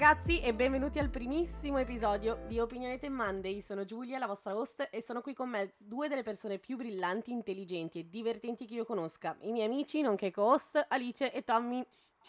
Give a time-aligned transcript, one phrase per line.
[0.00, 3.60] ragazzi e benvenuti al primissimo episodio di Opinionate Monday.
[3.60, 7.32] Sono Giulia, la vostra host, e sono qui con me due delle persone più brillanti,
[7.32, 9.36] intelligenti e divertenti che io conosca.
[9.42, 11.84] I miei amici, nonché co-host, Alice e Tommy.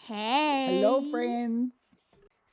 [0.06, 0.80] Hey!
[0.80, 1.81] Hello friends!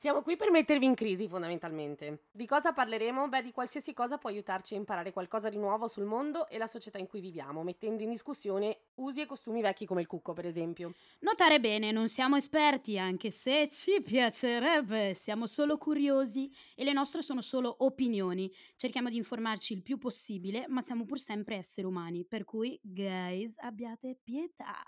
[0.01, 2.27] Siamo qui per mettervi in crisi, fondamentalmente.
[2.31, 3.27] Di cosa parleremo?
[3.27, 6.67] Beh, di qualsiasi cosa può aiutarci a imparare qualcosa di nuovo sul mondo e la
[6.67, 10.45] società in cui viviamo, mettendo in discussione usi e costumi vecchi come il cucco, per
[10.45, 10.93] esempio.
[11.19, 17.21] Notare bene, non siamo esperti, anche se ci piacerebbe, siamo solo curiosi e le nostre
[17.21, 18.49] sono solo opinioni.
[18.77, 23.53] Cerchiamo di informarci il più possibile, ma siamo pur sempre esseri umani, per cui, guys,
[23.57, 24.81] abbiate pietà.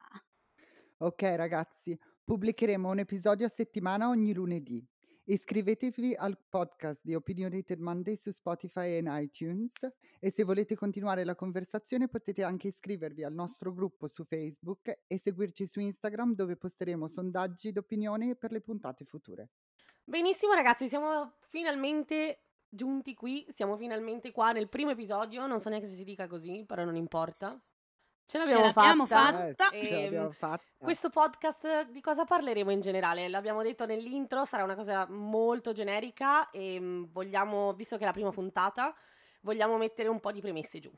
[1.00, 4.88] Ok ragazzi, pubblicheremo un episodio a settimana ogni lunedì.
[5.32, 9.72] Iscrivetevi al podcast di Opinionated Monday su Spotify e iTunes
[10.20, 15.18] e se volete continuare la conversazione potete anche iscrivervi al nostro gruppo su Facebook e
[15.18, 19.52] seguirci su Instagram dove posteremo sondaggi d'opinione per le puntate future.
[20.04, 25.88] Benissimo ragazzi, siamo finalmente giunti qui, siamo finalmente qua nel primo episodio, non so neanche
[25.88, 27.58] se si dica così, però non importa.
[28.32, 29.54] Ce l'abbiamo, l'abbiamo fatta.
[29.54, 29.70] fatta.
[29.72, 30.64] Eh, ce l'abbiamo fatta.
[30.78, 33.28] Questo podcast di cosa parleremo in generale?
[33.28, 38.14] L'abbiamo detto nell'intro, sarà una cosa molto generica e mm, vogliamo, visto che è la
[38.14, 38.96] prima puntata,
[39.42, 40.90] vogliamo mettere un po' di premesse giù.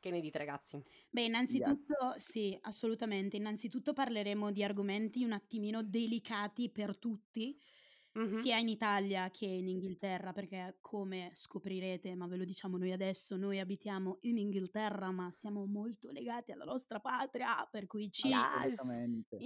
[0.00, 0.82] Che ne dite ragazzi?
[1.08, 3.36] Beh, innanzitutto, sì, assolutamente.
[3.36, 7.56] Innanzitutto parleremo di argomenti un attimino delicati per tutti,
[8.18, 8.42] Mhm.
[8.42, 13.36] sia in Italia che in Inghilterra, perché come scoprirete, ma ve lo diciamo noi adesso,
[13.36, 18.28] noi abitiamo in Inghilterra, ma siamo molto legati alla nostra patria, per cui ci.
[18.30, 19.36] Assolutamente.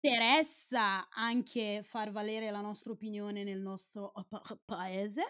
[0.00, 5.22] interessa anche far valere la nostra opinione nel nostro pa- paese.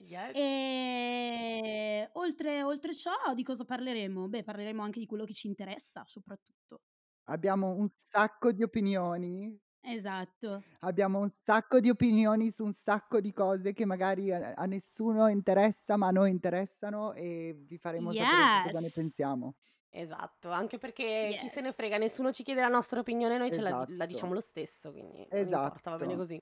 [0.00, 0.36] Yes.
[0.36, 4.28] E oltre, oltre ciò, di cosa parleremo?
[4.28, 6.82] Beh, parleremo anche di quello che ci interessa, soprattutto.
[7.30, 9.58] Abbiamo un sacco di opinioni.
[9.82, 10.64] Esatto.
[10.82, 15.28] Abbiamo un sacco di opinioni su un sacco di cose che magari a, a nessuno
[15.28, 19.54] interessa, ma a noi interessano e vi faremo sapere cosa ne pensiamo.
[19.92, 21.50] Esatto, anche perché chi Yes.
[21.50, 24.06] se ne frega, nessuno ci chiede la nostra opinione, noi ce la, la Esatto.
[24.06, 26.16] diciamo lo stesso, quindi non importa, va bene Esatto.
[26.16, 26.38] così.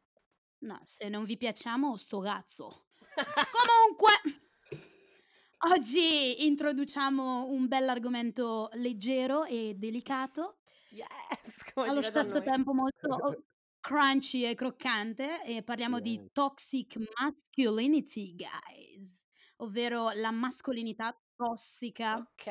[0.61, 2.89] No, se non vi piacciamo, sto cazzo.
[3.51, 4.13] Comunque,
[5.73, 10.58] oggi introduciamo un bell'argomento leggero e delicato,
[10.91, 12.43] Yes, come allo a stesso noi.
[12.43, 13.45] tempo molto oh,
[13.81, 16.33] crunchy e croccante, e parliamo di Yes.
[16.33, 19.19] toxic masculinity, guys,
[19.57, 22.19] ovvero la mascolinità tossica.
[22.19, 22.47] Ok.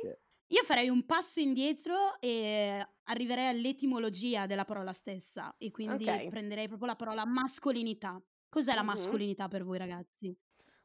[0.00, 0.14] Sì.
[0.48, 6.28] Io farei un passo indietro e arriverei all'etimologia della parola stessa e quindi Ok.
[6.28, 8.22] prenderei proprio la parola mascolinità.
[8.48, 8.84] Cos'è la Mhm.
[8.84, 10.36] mascolinità per voi ragazzi?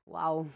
[0.05, 0.49] Wow.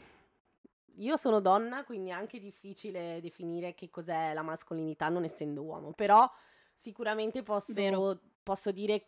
[0.98, 5.92] Io sono donna, quindi è anche difficile definire che cos'è la mascolinità non essendo uomo,
[5.94, 6.30] però
[6.76, 7.74] sicuramente posso,
[8.44, 9.08] posso dire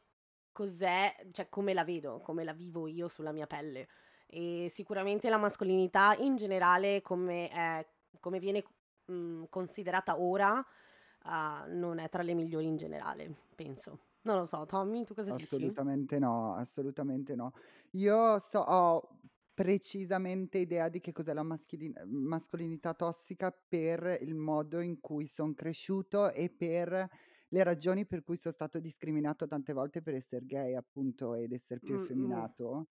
[0.52, 3.88] cos'è, cioè come la vedo, come la vivo io sulla mia pelle.
[4.26, 7.86] E sicuramente la mascolinità in generale, come, è-
[8.20, 8.64] come viene
[9.12, 10.66] mm, considerata ora,
[11.24, 14.00] ah, non è tra le migliori in generale, penso.
[14.22, 15.44] Non lo so, Tommy, tu cosa dici?
[15.44, 17.54] Assolutamente no, assolutamente no.
[17.92, 19.10] Io so, ho
[19.56, 25.54] precisamente idea di che cos'è la maschilin- mascolinità tossica per il modo in cui sono
[25.54, 27.08] cresciuto e per
[27.50, 31.80] le ragioni per cui sono stato discriminato tante volte per essere gay, appunto, ed essere
[31.82, 32.88] più effeminato.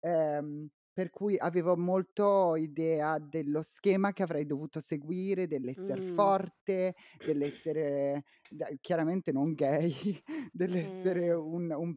[0.00, 6.02] Ehm, per cui avevo molto idea dello schema che avrei dovuto seguire, dell'essere Mm.
[6.02, 9.92] forte, dell'essere da- chiaramente non gay,
[10.52, 11.34] dell'essere Mm.
[11.34, 11.96] un, un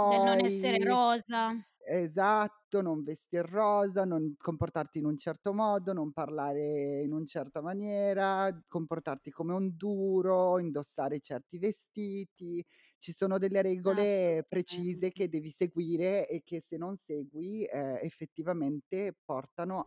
[0.00, 0.84] Del non essere playboy.
[0.84, 1.52] rosa.
[1.86, 7.60] Esatto, non vestir rosa, non comportarti in un certo modo, non parlare in una certa
[7.60, 12.64] maniera, comportarti come un duro, indossare certi vestiti.
[12.96, 19.14] Ci sono delle regole precise che devi seguire e che se non segui eh, effettivamente
[19.22, 19.84] portano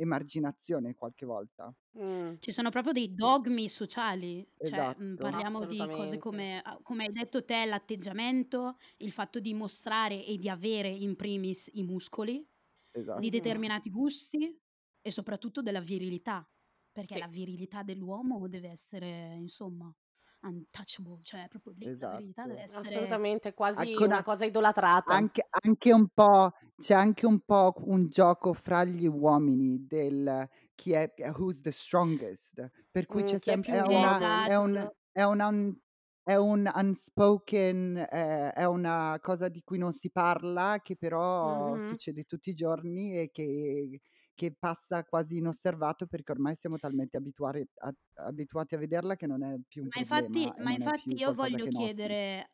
[0.00, 1.72] all'emarginazione qualche volta.
[1.98, 2.34] Mm.
[2.38, 5.16] Ci sono proprio dei dogmi sociali, cioè mm, Esatto.
[5.16, 10.48] parliamo di cose come, come hai detto te, l'atteggiamento, il fatto di mostrare e di
[10.48, 12.46] avere in primis i muscoli,
[12.94, 13.18] Esatto.
[13.18, 14.56] di determinati gusti
[15.00, 16.48] e soprattutto della virilità,
[16.92, 17.18] perché Sì.
[17.18, 19.92] la virilità dell'uomo deve essere, insomma,
[20.42, 22.72] untouchable, cioè proprio lì la virilità deve Esatto.
[22.72, 22.76] essere...
[22.78, 25.12] Assolutamente, quasi Ecco, una una- cosa idolatrata.
[25.12, 30.92] Anche, anche un po', c'è anche un po' un gioco fra gli uomini del chi
[30.92, 34.94] è, who's the strongest, per cui Mm, c'è è sempre, è una, è un, Esatto.
[35.12, 35.78] è un, un-
[36.22, 41.80] è un unspoken, eh, è una cosa di cui non si parla, che però Mhm.
[41.80, 44.00] succede tutti i giorni e che,
[44.40, 47.92] che passa quasi inosservato perché ormai siamo talmente abituati a,
[48.26, 51.32] abituati a vederla che non è più un Ma infatti, problema e ma infatti io
[51.32, 52.52] voglio chiedere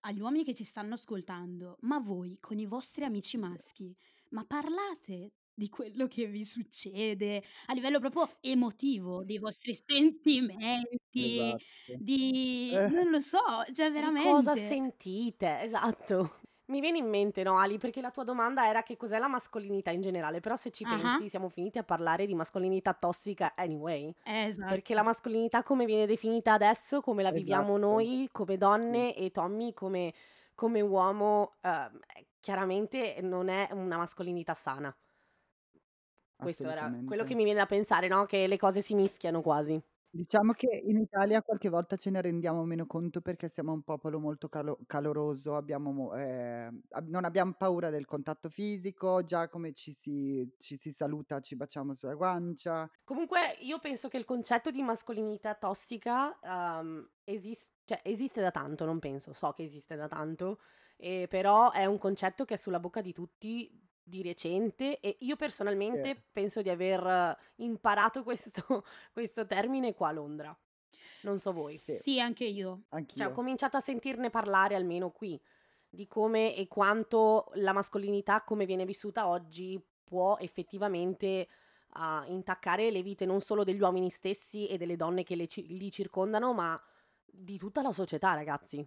[0.00, 3.96] agli uomini che ci stanno ascoltando, ma voi con i vostri amici maschi,
[4.30, 10.76] ma parlate di quello che vi succede a livello proprio emotivo, dei vostri sentimenti,
[11.18, 11.92] Esatto.
[11.96, 12.90] di Eh.
[12.90, 13.38] non lo so,
[13.72, 14.54] cioè Di cosa veramente.
[14.54, 16.40] sentite, esatto.
[16.68, 19.92] Mi viene in mente, no, Ali, perché la tua domanda era che cos'è la mascolinità
[19.92, 21.20] in generale, però se ci Ah-ah.
[21.24, 24.64] pensi siamo finiti a parlare di mascolinità tossica anyway, Esatto.
[24.64, 27.76] perché la mascolinità come viene definita adesso, come la viviamo Esatto.
[27.76, 30.12] noi come donne e Tommy come,
[30.56, 32.00] come uomo, ehm,
[32.40, 34.96] chiaramente non è una mascolinità sana.
[36.38, 38.24] Questo era quello che mi viene da pensare, no?
[38.24, 39.82] Che le cose si mischiano quasi.
[40.16, 44.18] Diciamo che in Italia qualche volta ce ne rendiamo meno conto perché siamo un popolo
[44.18, 49.72] molto calo- caloroso, abbiamo mo- eh, ab- non abbiamo paura del contatto fisico, già come
[49.74, 52.90] ci si, ci si saluta ci baciamo sulla guancia.
[53.04, 58.84] Comunque io penso che il concetto di mascolinità tossica ehm, esis- cioè, esiste da tanto,
[58.84, 60.58] non penso, so che esiste da tanto,
[60.96, 65.34] eh, però è un concetto che è sulla bocca di tutti di recente e io
[65.36, 66.22] personalmente Sì.
[66.32, 68.62] penso di aver eh, imparato questo,
[69.12, 70.58] questo termine qua a Londra.
[71.22, 71.76] Non so voi.
[71.78, 72.02] Sì.
[72.02, 72.84] Sì, anche io.
[73.12, 73.32] Cioè, ho Anch'io.
[73.32, 75.40] cominciato a sentirne parlare almeno qui
[75.88, 81.48] di come e quanto la mascolinità, come viene vissuta oggi, può effettivamente
[81.94, 85.66] ah, intaccare le vite non solo degli uomini stessi e delle donne che le ci-
[85.66, 86.80] li circondano, ma
[87.24, 88.86] di tutta la società, ragazzi.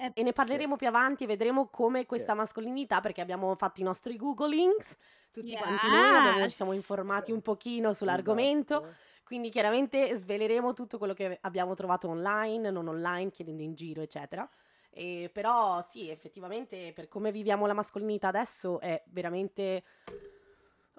[0.00, 3.84] Eh, E ne parleremo più avanti e vedremo come questa mascolinità, perché abbiamo fatto i
[3.84, 4.94] nostri googlings,
[5.32, 6.80] tutti quanti noi, abbiamo- ci siamo Yes.
[6.80, 8.78] informati un pochino sull'argomento.
[8.78, 8.96] Esatto.
[9.24, 14.48] Quindi chiaramente sveleremo tutto quello che abbiamo trovato online, non online, chiedendo in giro, eccetera.
[14.90, 19.84] E però sì, effettivamente per come viviamo la mascolinità adesso è veramente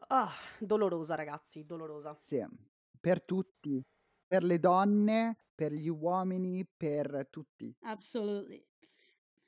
[0.10, 0.30] ah,
[0.60, 2.20] dolorosa, ragazzi, dolorosa.
[2.28, 2.46] Sì,
[3.00, 3.84] per tutti,
[4.28, 7.76] per le donne, per gli uomini, per tutti.
[7.84, 8.69] Absolutely.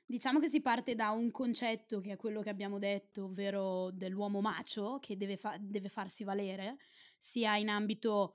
[0.08, 4.40] Diciamo che si parte da un concetto che è quello che abbiamo detto, ovvero dell'uomo
[4.40, 6.76] macio che deve, fa- deve farsi valere,
[7.20, 8.34] sia in ambito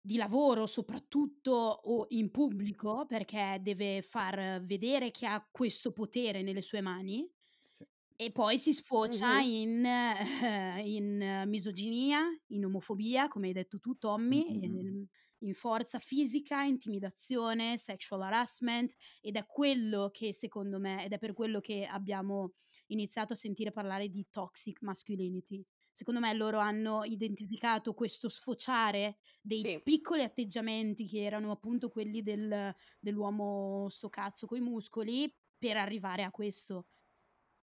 [0.00, 6.62] di lavoro soprattutto o in pubblico, perché deve far vedere che ha questo potere nelle
[6.62, 7.28] sue mani.
[7.66, 7.86] Sì.
[8.18, 9.42] E poi si sfocia Mhm.
[9.42, 15.04] in, eh, in misoginia, in omofobia, come hai detto tu, Tommy, Mm, mm, mm.
[15.40, 21.32] In, forza fisica, intimidazione, sexual harassment, ed è quello che secondo me, ed è per
[21.32, 22.54] quello che abbiamo
[22.86, 25.64] iniziato a sentire parlare di toxic masculinity.
[25.90, 29.82] Secondo me loro hanno identificato questo sfociare dei Sì.
[29.82, 36.30] piccoli atteggiamenti che erano appunto quelli del, dell'uomo sto cazzo coi muscoli per arrivare a
[36.30, 36.88] questo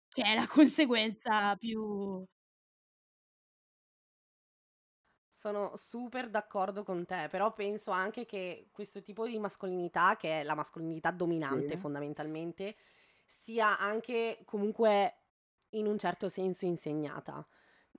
[0.10, 2.26] che è la conseguenza più
[5.44, 10.44] Sono super d'accordo con te, però penso anche che questo tipo di mascolinità, che è
[10.46, 11.76] la mascolinità dominante Sì.
[11.76, 12.78] fondamentalmente,
[13.26, 15.24] sia anche comunque
[15.72, 17.46] in un certo senso insegnata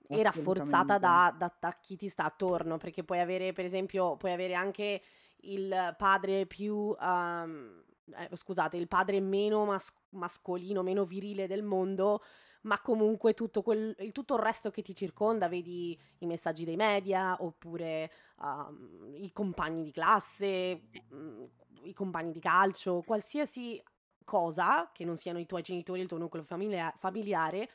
[0.07, 4.31] e rafforzata da, da, da chi ti sta attorno, perché puoi avere, per esempio, puoi
[4.31, 4.99] avere anche
[5.41, 7.83] il padre più, ehm,
[8.17, 12.23] eh, scusate, il padre meno mas- mascolino, meno virile del mondo,
[12.65, 16.75] ma comunque tutto, quel, il, tutto il resto che ti circonda, vedi i messaggi dei
[16.75, 20.81] media, oppure um, i compagni di classe,
[21.13, 21.43] mm,
[21.83, 23.81] i compagni di calcio, qualsiasi
[24.23, 27.69] cosa che non siano i tuoi genitori, il tuo nucleo familia- familiare,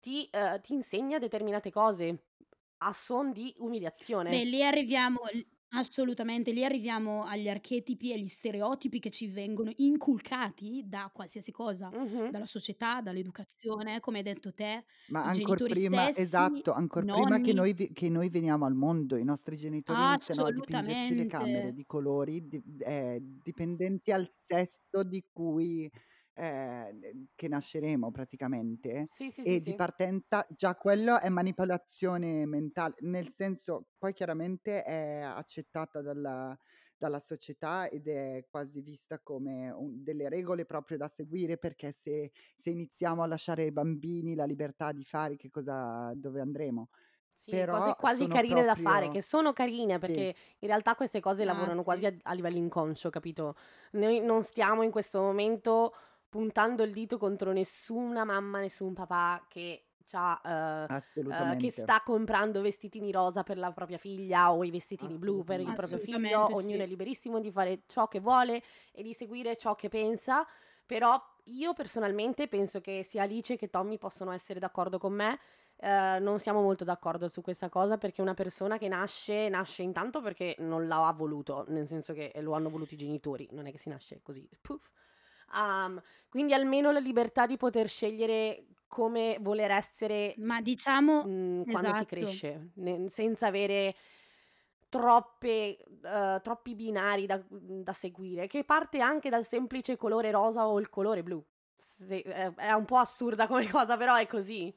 [0.00, 2.24] ti, eh, ti insegna determinate cose
[2.78, 4.30] a son di umiliazione.
[4.30, 5.20] Beh, lì arriviamo,
[5.74, 11.92] assolutamente, lì arriviamo agli archetipi e agli stereotipi che ci vengono inculcati da qualsiasi cosa,
[11.92, 12.28] Mhm.
[12.28, 17.02] dalla società, dall'educazione, come hai detto te, Ma i ancora genitori prima, stessi, esatto, i
[17.02, 17.52] ancora prima che nonni.
[17.52, 21.72] noi, vi- che noi veniamo al mondo, i nostri genitori iniziano a dipingerci le camere
[21.72, 21.74] Assolutamente.
[21.74, 25.90] di colori di- eh, dipendenti al sesto di cui
[26.34, 29.08] eh, che nasceremo praticamente.
[29.08, 34.82] Sì, sì, e sì, di partenza già quello è manipolazione mentale, nel senso poi chiaramente
[34.82, 36.56] è accettata dalla,
[36.96, 42.32] dalla società ed è quasi vista come un- delle regole proprio da seguire perché se,
[42.56, 46.88] se iniziamo a lasciare ai bambini la libertà di fare che cosa, dove andremo.
[47.36, 50.28] Sì, Però cose quasi carine da fare, proprio- che sono carine Sì.
[50.28, 51.82] perché in realtà queste cose Ah, lavorano sì.
[51.82, 53.56] quasi a, a livello inconscio, capito?
[53.92, 55.94] Noi non stiamo in questo momento
[56.34, 61.64] puntando il dito contro nessuna mamma, nessun papà che, c'ha, eh, Assolutamente.
[61.64, 65.72] che sta comprando vestitini rosa per la propria figlia o i vestitini blu per il
[65.72, 66.16] proprio figlio.
[66.16, 66.82] Assolutamente Ognuno sì.
[66.82, 68.60] è liberissimo di fare ciò che vuole
[68.90, 70.44] e di seguire ciò che pensa.
[70.84, 75.38] Però io personalmente penso che sia Alice che Tommy possono essere d'accordo con me.
[75.76, 80.20] Eh, non siamo molto d'accordo su questa cosa perché una persona che nasce, nasce intanto
[80.20, 83.78] perché non l'ha voluto, nel senso che lo hanno voluto i genitori, non è che
[83.78, 84.90] si nasce così, puff.
[85.52, 91.92] Um, quindi almeno la libertà di poter scegliere come voler essere Ma diciamo mhmm, quando
[91.92, 92.06] si esatto.
[92.06, 93.94] cresce, ne senza avere
[94.88, 100.78] troppe uhm, troppi binari da da seguire, che parte anche dal semplice colore rosa o
[100.80, 101.44] il colore blu.
[101.76, 104.74] Se è è un po' assurda come cosa, però è così.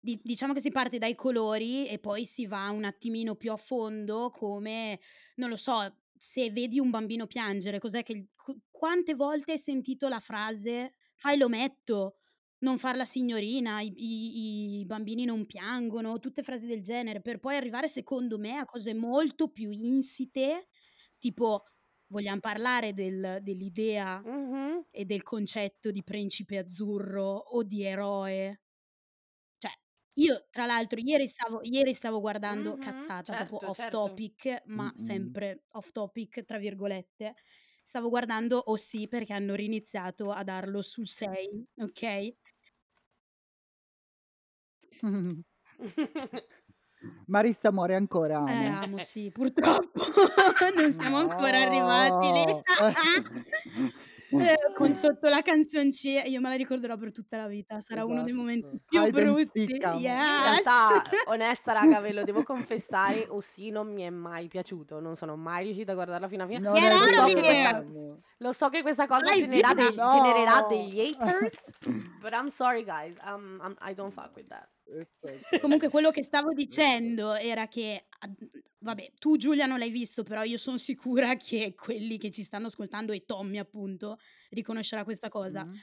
[0.00, 3.56] Di diciamo che si parte dai colori e poi si va un attimino più a
[3.56, 5.00] fondo come,
[5.36, 8.28] non lo so, se vedi un bambino piangere, cos'è che il
[8.78, 12.16] quante volte hai sentito la frase: "Fai l'ometto,
[12.60, 17.40] non far la signorina, i i i bambini non piangono", tutte frasi del genere, per
[17.40, 20.68] poi arrivare secondo me a cose molto più insite,
[21.18, 21.64] tipo
[22.08, 24.84] vogliam parlare del dell'idea Mh-mh.
[24.90, 28.60] e del concetto di principe azzurro o di eroe?
[29.62, 29.70] Cioè,
[30.14, 32.78] io tra l'altro ieri stavo ieri stavo guardando Mh-mh.
[32.78, 33.88] cazzata, proprio Certo, off certo.
[33.88, 37.34] topic, ma sempre "off topic" tra virgolette,
[37.88, 42.36] stavo guardando OC perché hanno riniziato a darlo sul 6, okay?
[47.26, 48.82] Marissa muore ancora, Eh, amo.
[48.82, 50.00] amo, sì, purtroppo
[50.76, 52.44] non siamo ancora arrivati lì.
[52.44, 52.62] No.
[54.36, 58.22] Eh, con sotto la canzonci io me la ricorderò per tutta la vita, sarà uno
[58.22, 58.82] dei momenti Esatto.
[58.86, 59.88] più Hide brutti.
[60.22, 60.42] Io in Yes!
[60.42, 65.36] realtà, onesta raga, ve lo devo confessare, OC non mi è mai piaciuto, non sono
[65.36, 66.60] mai riuscita a guardarla fino a fine.
[66.70, 67.84] È Lo so questa
[68.40, 70.62] lo so che questa cosa genererà No.
[70.62, 71.58] degli haters,
[72.18, 74.68] but I'm sorry guys, um, I'm I don't fuck with that.
[74.88, 75.42] Esatto.
[75.56, 78.34] Comunque quello che stavo dicendo era che ad
[78.80, 82.68] vabbè, tu Giulia non l'hai visto, però io son sicura che quelli che ci stanno
[82.68, 84.18] ascoltando e Tommy appunto,
[84.50, 85.68] riconoscerà questa cosa.
[85.68, 85.80] Mh.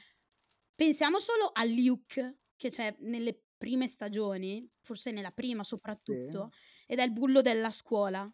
[0.74, 5.62] Pensiamo solo a Luke che c'è nelle prime stagioni, forse nella prima
[6.08, 6.46] Sì.
[6.46, 6.50] soprattutto,
[6.86, 8.30] ed è il bullo della scuola.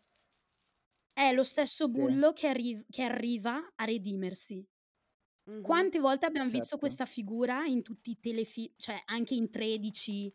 [1.17, 2.01] È lo stesso Sì.
[2.01, 4.67] bullo che arriv che arriva a redimersi.
[5.47, 5.91] Mh-mh.
[5.91, 6.79] Quante volte abbiam visto Certo.
[6.79, 10.33] questa figura in tutti i telefi cioè anche in 13,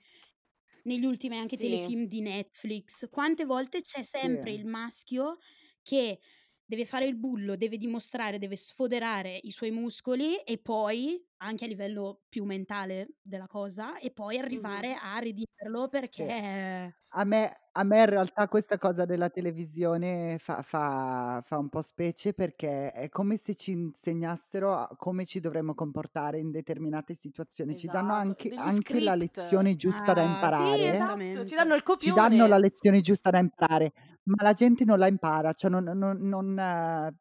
[0.88, 1.58] negli ultimi anche Sì.
[1.58, 4.54] telefilm di Netflix, quante volte c'è sempre Sì.
[4.54, 5.38] il maschio
[5.84, 6.20] che
[6.66, 11.68] deve fare il bullo, deve dimostrare, deve sfoderare i suoi muscoli e poi, anche a
[11.68, 14.88] livello più mentale della cosa, e poi Mh-mh.
[14.88, 16.24] arrivare a redimerlo Sì.
[16.28, 21.70] perché A me a me in realtà questa cosa della televisione fa fa fa un
[21.70, 27.14] po' specie perché è come se ci insegnassero a come ci dovremmo comportare in determinate
[27.14, 27.76] situazioni.
[27.76, 29.16] Ci danno Esatto, anche degli anche la script.
[29.16, 30.86] lezione giusta da Ah, sì, Sì, imparare.
[30.86, 31.56] esatto, ci esattamente.
[31.56, 32.60] danno il Ci danno la copione.
[32.60, 33.92] lezione giusta da imparare,
[34.24, 37.12] ma la gente non la impara, cioè non non non ehm,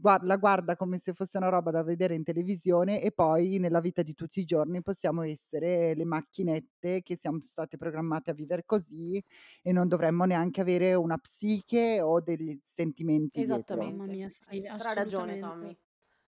[0.00, 3.80] gua la guarda come se fosse una roba da vedere in televisione e poi nella
[3.80, 8.64] vita di tutti i giorni possiamo essere le macchinette che siam state programmate a viver
[8.64, 9.22] così
[9.62, 13.78] e non dovremmo neanche avere una psiche o degli sentimenti dietro.
[13.82, 14.06] Mamma Esattamente.
[14.06, 15.76] mia, Hai sì, straragione Tommy.
[15.76, 15.80] assolutamente.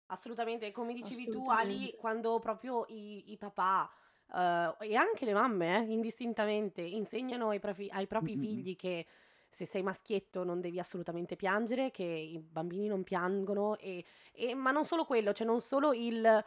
[0.07, 1.97] Assolutamente, come dicevi tu Ali, Assolutamente.
[1.97, 3.89] quando proprio i i papà,
[4.33, 8.35] uhm, e anche le mamme eh, indistintamente, insegnano ai profi ai propri Mh-mh-mh.
[8.37, 9.05] figli che
[9.49, 14.03] se sei maschietto non devi assolutamente piangere, che i bambini non piangono e
[14.33, 16.45] e ma non solo quello, cioè non solo il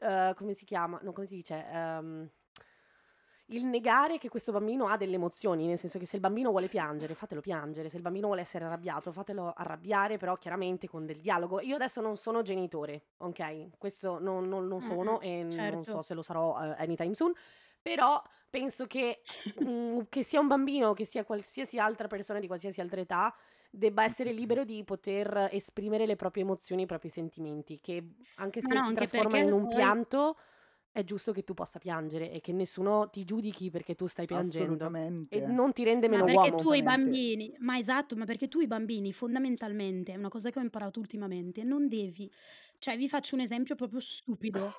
[0.00, 1.00] uhm, come si chiama?
[1.02, 1.64] No, come si dice?
[1.66, 2.30] Ehm,
[3.52, 6.68] il negare che questo bambino ha delle emozioni, nel senso che se il bambino vuole
[6.68, 11.20] piangere, fatelo piangere, se il bambino vuole essere arrabbiato, fatelo arrabbiare, però chiaramente con del
[11.20, 11.60] dialogo.
[11.60, 16.00] Io adesso non sono genitore, okay, questo non non lo sono Mh-mh, e non so
[16.00, 16.02] certo.
[16.02, 17.32] se lo sarò, uhm, anytime soon,
[17.82, 19.22] però penso che,
[19.54, 23.34] mhmm, che sia un bambino, che sia qualsiasi altra persona di qualsiasi altra età,
[23.70, 28.80] debba essere libero di poter esprimere le proprie emozioni, i propri sentimenti, che anche se
[28.80, 30.36] no, si anche trasformano in un poi pianto,
[30.92, 34.96] è giusto che tu possa piangere e che nessuno ti giudichi perché tu stai piangendo
[35.28, 36.56] e non ti rende Ma meno perché uomo.
[36.56, 40.58] tu i bambini ma esatto, ma perché tu i bambini fondamentalmente, è una cosa che
[40.58, 42.30] ho imparato ultimamente, non devi
[42.78, 44.74] cioè vi faccio un esempio proprio stupido.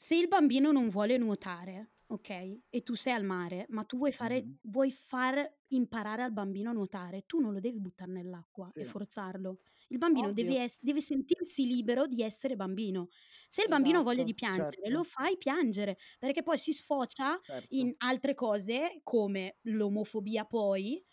[0.00, 4.10] Se il bambino non vuole nuotare, okay, e tu sei al mare, ma tu vuoi
[4.12, 4.56] fare Mh-mh.
[4.62, 8.84] vuoi far imparare al bambino a nuotare, tu non lo devi buttar nell'acqua e Sì.
[8.84, 9.60] forzarlo.
[9.88, 13.08] Il bambino deve ess deve sentirsi libero di essere bambino.
[13.54, 14.32] Se il bambino ha voglia di Esatto.
[14.32, 15.04] piangere, lo Certo.
[15.04, 17.92] fai piangere, perché poi si sfocia in Certo.
[17.98, 21.04] altre cose come l'omofobia poi,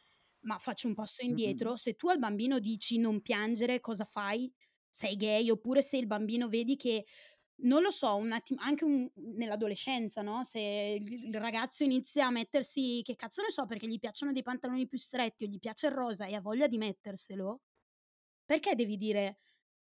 [0.46, 1.70] ma faccio un passo Mh-mh.
[1.70, 4.50] indietro, se tu al bambino dici: "Non piangere", cosa fai?
[4.90, 7.06] Sei gay, oppure se il bambino vedi che
[7.64, 10.60] non lo so, un attim anche un nell'adolescenza, no, se
[11.02, 14.88] il il ragazzo inizia a mettersi che cazzo ne so, perché gli piacciono dei pantaloni
[14.88, 17.62] più stretti o gli piace il rosa e ha voglia di metterselo,
[18.46, 19.40] perché devi dire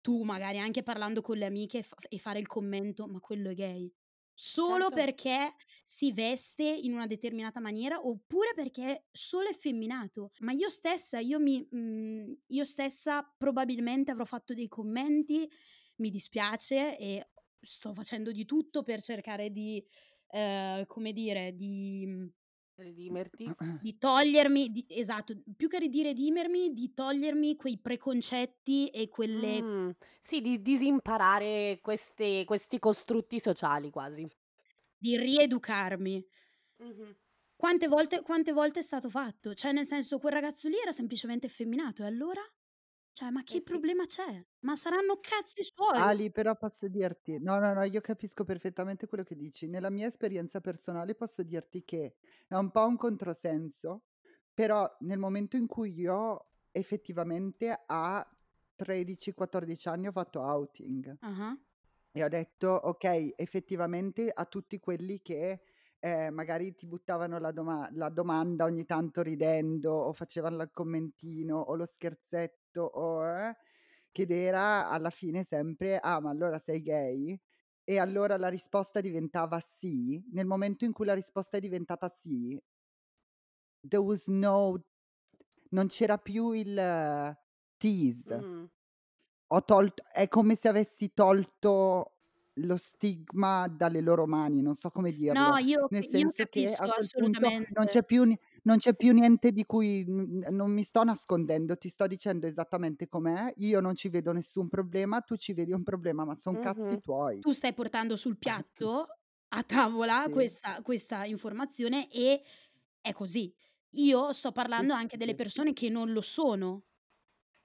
[0.03, 3.49] tu, magari anche parlando con le amiche e f e fare il commento: "Ma quello
[3.51, 3.91] è gay."
[4.35, 4.93] Solo Certo.
[4.93, 5.55] perché
[5.87, 10.31] si veste in una determinata maniera, oppure perché è solo effeminato.
[10.39, 15.49] Ma io stessa, io mi mhmm, io stessa probabilmente avrò fatto dei commenti,
[15.97, 17.29] mi dispiace e
[17.61, 19.83] sto facendo di tutto per cercare di,
[20.29, 22.29] ehm, come dire, di mhmm
[22.77, 23.55] Redimerti?
[23.77, 29.91] di togliermi di esatto, più che di redimermi, di togliermi quei preconcetti e quelle Mh,
[30.21, 34.27] sì, di disimparare queste questi costrutti sociali quasi.
[34.97, 36.25] di rieducarmi.
[36.79, 37.15] Mh-mh.
[37.55, 39.55] Quante volte quante volte è stato fatto?
[39.55, 42.41] Cioè, nel senso, quel ragazzo lì era semplicemente effeminato e allora?
[43.17, 43.83] Cioè, ma Eh che sì.
[43.83, 44.43] problema c'è?
[44.61, 46.07] Ma saranno cazzi suoi.
[46.07, 49.67] Ali, però posso dirti no, no, no, io capisco perfettamente quello che dici.
[49.67, 52.15] Nella mia esperienza personale posso dirti che
[52.47, 54.05] è un po' un controsenso,
[54.53, 58.27] però nel momento in cui io effettivamente a
[58.75, 61.57] 13, 14 anni ho fatto outing Ah-ah.
[62.11, 65.61] e ho detto: "Okay, effettivamente a tutti quelli che,
[65.99, 70.71] ehm, magari ti buttavano la doma la domanda ogni tanto ridendo o facevan la il
[70.73, 73.55] commentino o lo scherzetto o eh,
[74.11, 77.39] che era alla fine sempre: "Ah, ma allora sei gay?"
[77.85, 82.57] E allora la risposta diventava sì, nel momento in cui la risposta è diventata sì
[83.83, 84.83] there was no
[85.71, 87.37] non c'era più il
[87.77, 88.45] tease.
[88.45, 88.67] Mh.
[89.51, 92.17] Ho tolt è come se avessi tolto
[92.57, 95.55] lo stigma dalle loro mani, non so come dirlo.
[95.55, 97.85] No, io Nel io senso che a capisco quel punto non assolutamente.
[97.85, 102.07] c'è più non c'è più niente di cui n non mi sto nascondendo, ti sto
[102.07, 106.35] dicendo esattamente com'è, io non ci vedo nessun problema, tu ci vedi un problema, ma
[106.35, 107.01] son cazzi Mh-mh.
[107.01, 107.43] tuoi.
[107.43, 110.29] Tu stai portando sul piatto, a tavola, Sì.
[110.29, 112.43] questa questa informazione e
[113.01, 113.53] è così.
[113.95, 115.35] Io sto Sì, parlando anche delle sì.
[115.35, 116.85] persone che non lo sono.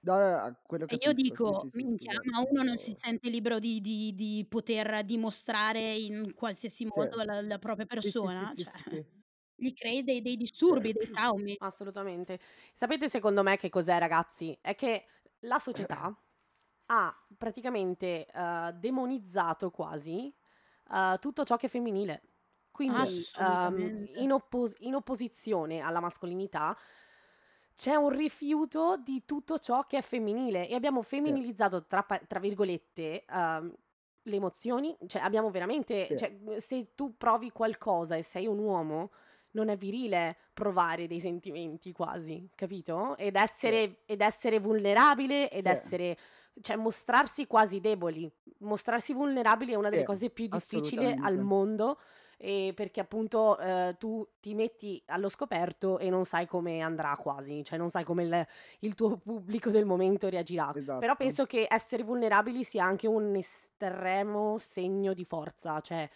[0.03, 2.77] No, no, no, quello E io capisco, sì, dico: sì, sì, "Minchia, ma uno non
[2.79, 7.01] si sente libero di di di poter dimostrare in qualsiasi Sì.
[7.05, 9.18] modo la la propria Sì, sì, sì, persona?" sì, Cioè, sì, sì.
[9.59, 11.59] Gli crei dei dei disturbi, dei traumi.
[11.61, 12.39] Assolutamente.
[12.73, 14.57] Sapete secondo me che cos'è ragazzi?
[14.61, 15.05] È che
[15.39, 16.17] la società
[16.87, 20.33] ha praticamente, uhm, demonizzato quasi,
[20.89, 22.23] uhm, tutto ciò che è femminile.
[22.71, 24.19] Quindi, uhm, Assolutamente.
[24.19, 26.77] in oppos in opposizione alla mascolinità
[27.77, 31.39] c'è un rifiuto di tutto ciò che è femminile e abbiamo Sì.
[31.41, 33.73] femminilizzato tra pa tra virgolette, uhm,
[34.23, 36.15] le emozioni, cioè abbiamo veramente Sì.
[36.15, 39.11] cioè, mhmm, se tu provi qualcosa e sei un uomo,
[39.51, 43.17] non è virile provare dei sentimenti quasi, capito?
[43.17, 43.69] Ed Sì.
[43.75, 45.67] essere ed essere vulnerabile ed Sì.
[45.67, 46.17] essere
[46.61, 48.29] cioè mostrarsi quasi deboli.
[48.59, 51.99] Mostrarsi vulnerabili è una delle Sì, cose più difficili al mondo,
[52.37, 57.63] ehm, perché appunto, uhm, tu ti metti allo scoperto e non sai come andrà quasi,
[57.63, 58.47] cioè non sai come il
[58.81, 60.75] il tuo pubblico del momento reagirà.
[60.97, 61.15] Però Esatto.
[61.15, 66.09] penso che essere vulnerabili sia anche un estremo segno di forza, cioè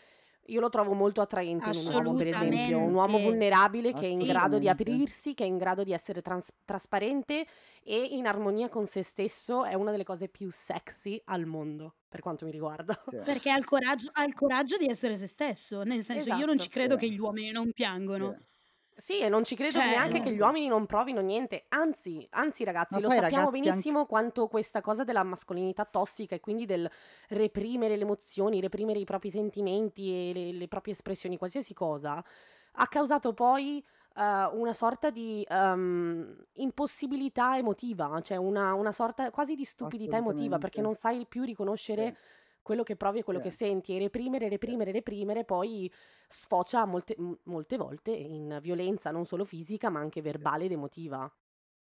[0.47, 4.10] io lo trovo molto attraente in un uomo per esempio, un uomo vulnerabile che è
[4.10, 7.45] in grado di aprirsi, che è in grado di essere trans trasparente
[7.82, 12.19] e in armonia con se stesso, è una delle cose più sexy al mondo, per
[12.21, 13.01] quanto mi riguarda.
[13.12, 13.17] Sì.
[13.21, 16.58] Perché ha il coraggio ha il coraggio di essere se stesso, nel senso io non
[16.58, 16.69] ci Esatto.
[16.69, 16.97] credo Sì.
[16.97, 18.36] che gli uomini non piangono.
[18.36, 18.45] Sì.
[18.97, 22.27] Sì, e non ci credo Cioè, neanche che ehm gli uomini non provino niente, anzi
[22.32, 26.39] anzi ragazzi Ma lo sappiamo ragazzi anche benissimo quanto questa cosa della mascolinità tossica e
[26.39, 26.88] quindi del
[27.29, 32.23] reprimere le emozioni, reprimere i propri sentimenti e le le proprie espressioni, qualsiasi cosa,
[32.75, 33.84] ha causato poi,
[34.15, 40.60] uhm, una sorta di, uhm, impossibilità emotiva, cioè una una sorta quasi di stupidità emotiva,
[40.60, 42.15] perché non sai più riconoscere Sì.
[42.63, 43.41] Quello che provi e quello Sì.
[43.41, 45.91] che senti e reprimere, reprimere, reprimere poi
[46.28, 51.32] sfocia molte m molte volte in violenza non solo fisica, ma anche verbale ed emotiva.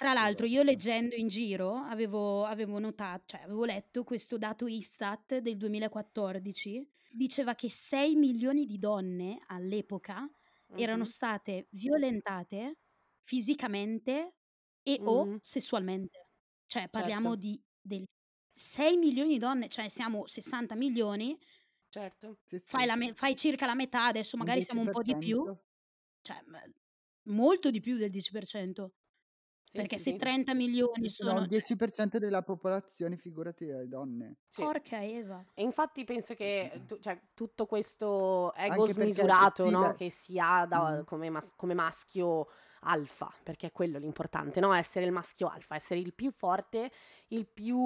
[0.01, 5.39] Tra l'altro io leggendo in giro avevo avevo nota cioè avevo letto questo dato Istat
[5.39, 10.29] del 2014, diceva che 6.000.000 di donne all'epoca
[10.75, 11.13] erano Mh-mh.
[11.13, 12.79] state violentate
[13.23, 14.35] fisicamente
[14.83, 15.41] e o Mh-mh.
[15.41, 16.31] sessualmente.
[16.67, 17.37] Cioè parliamo Certo.
[17.37, 17.63] di
[18.57, 21.39] del 6.000.000 di donne, cioè siamo 60.000.000
[21.89, 22.39] Certo.
[22.49, 22.87] Sì, fai sì.
[22.87, 25.63] la me fai circa la metà, adesso magari siamo un po' di più, 10%.
[26.23, 26.43] cioè
[27.29, 28.93] molto di più del 10%.
[29.75, 30.17] Sì, Perché se sì.
[30.17, 34.37] 30.000.000 Sì, sì, no, sono il cioè 10% della popolazione, figurati le donne.
[34.59, 35.45] Porca Eva.
[35.55, 40.67] E infatti penso che tu cioè tutto questo ego Anche smisurato, no, che si ha
[40.67, 42.47] da come mas come maschio
[42.85, 46.91] alfa, perché è quello l'importante, no, essere il maschio alfa, essere il più forte,
[47.29, 47.77] il più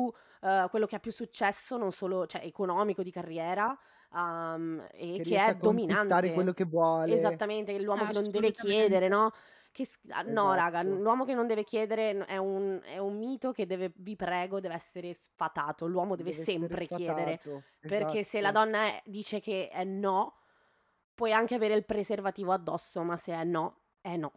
[0.40, 3.76] uhm, quello che ha più successo, non solo cioè economico, di carriera,
[4.12, 6.52] uhm, e Che che è a conquistare quello dominante.
[6.52, 7.42] che vuole.
[7.48, 9.30] Esattamente, l'uomo che non deve chiedere, no,
[9.72, 11.00] che s a no raga, Esatto.
[11.00, 14.74] l'uomo che non deve chiedere è un è un mito che deve vi prego, deve
[14.74, 15.86] essere sfatato.
[15.86, 18.52] L'uomo deve Deve sempre chiedere, sfatato, perché se la esatto.
[18.52, 20.34] donna è dice che è no,
[21.14, 24.32] puoi anche avere il preservativo addosso, ma se è no, è no.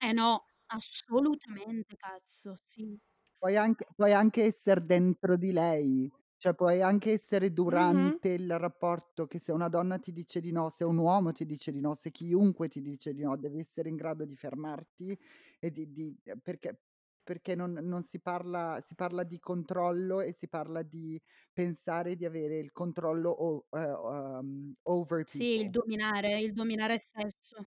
[0.00, 2.98] Eh no, assolutamente cazzo, sì.
[3.42, 8.18] Puoi anche puoi anche esser dentro di lei, Cioè puoi anche essere Mh-mh.
[8.18, 11.44] durante il rapporto che se una donna ti dice di no, se un uomo ti
[11.44, 15.18] dice di no, se chiunque ti dice di no, devi essere in grado di fermarti
[15.58, 16.80] e di di ehm, perché
[17.24, 21.20] perché non non si parla si parla di controllo e si parla di
[21.52, 25.70] pensare di avere il controllo o ehm, uhm, over Sì, il people.
[25.70, 27.66] dominare, il dominare stesso.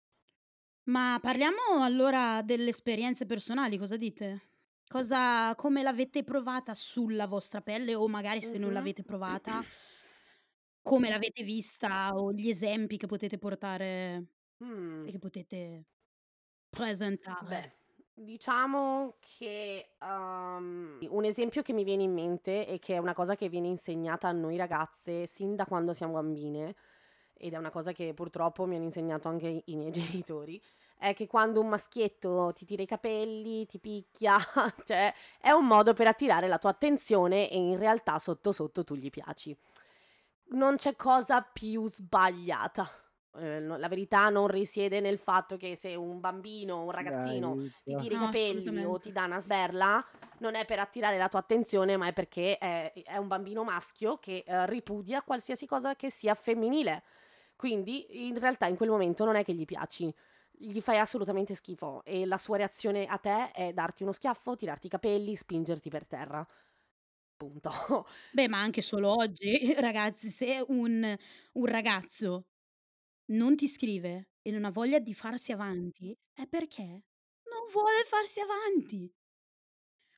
[0.90, 4.42] Ma parliamo allora delle esperienze personali, cosa dite?
[4.86, 8.74] Cosa come l'avete provata sulla vostra pelle o magari se non Mh-mh.
[8.74, 9.64] l'avete provata
[10.82, 14.26] come l'avete vista o gli esempi che potete portare
[15.02, 15.12] e Mh.
[15.12, 15.86] che potete
[16.70, 17.40] presentare?
[17.42, 17.72] Beh,
[18.14, 23.34] diciamo che, uhm, un esempio che mi viene in mente e che è una cosa
[23.34, 26.74] che viene insegnata a noi ragazze sin da quando siamo bambine,
[27.34, 29.90] ed è una cosa che purtroppo mi hanno insegnato anche i i miei
[30.22, 30.60] genitori,
[31.00, 34.36] è che quando un maschietto ti tira i capelli, ti picchia,
[34.84, 38.94] cioè è un modo per attirare la tua attenzione e in realtà sotto sotto tu
[38.94, 39.56] gli piaci.
[40.52, 42.88] Non c'è cosa più sbagliata.
[43.32, 47.94] No la verità non risiede nel fatto che se un bambino o un ragazzino ti
[47.94, 50.04] tira i No, capelli o ti dà 'na sberla,
[50.38, 54.18] non è per attirare la tua attenzione, ma è perché è è un bambino maschio
[54.18, 57.04] che, ehm, ripudia qualsiasi cosa che sia femminile.
[57.54, 60.12] Quindi in realtà in quel momento non è che gli piaci,
[60.60, 64.86] gli fai assolutamente schifo e la sua reazione a te è darti uno schiaffo, tirarti
[64.86, 66.46] i capelli, spingerti per terra.
[67.36, 67.70] Punto.
[68.32, 71.16] Beh, ma anche solo oggi, ragazzi, se un
[71.52, 72.46] un ragazzo
[73.32, 78.40] non ti scrive e non ha voglia di farsi avanti, è perché non vuole farsi
[78.40, 79.12] avanti.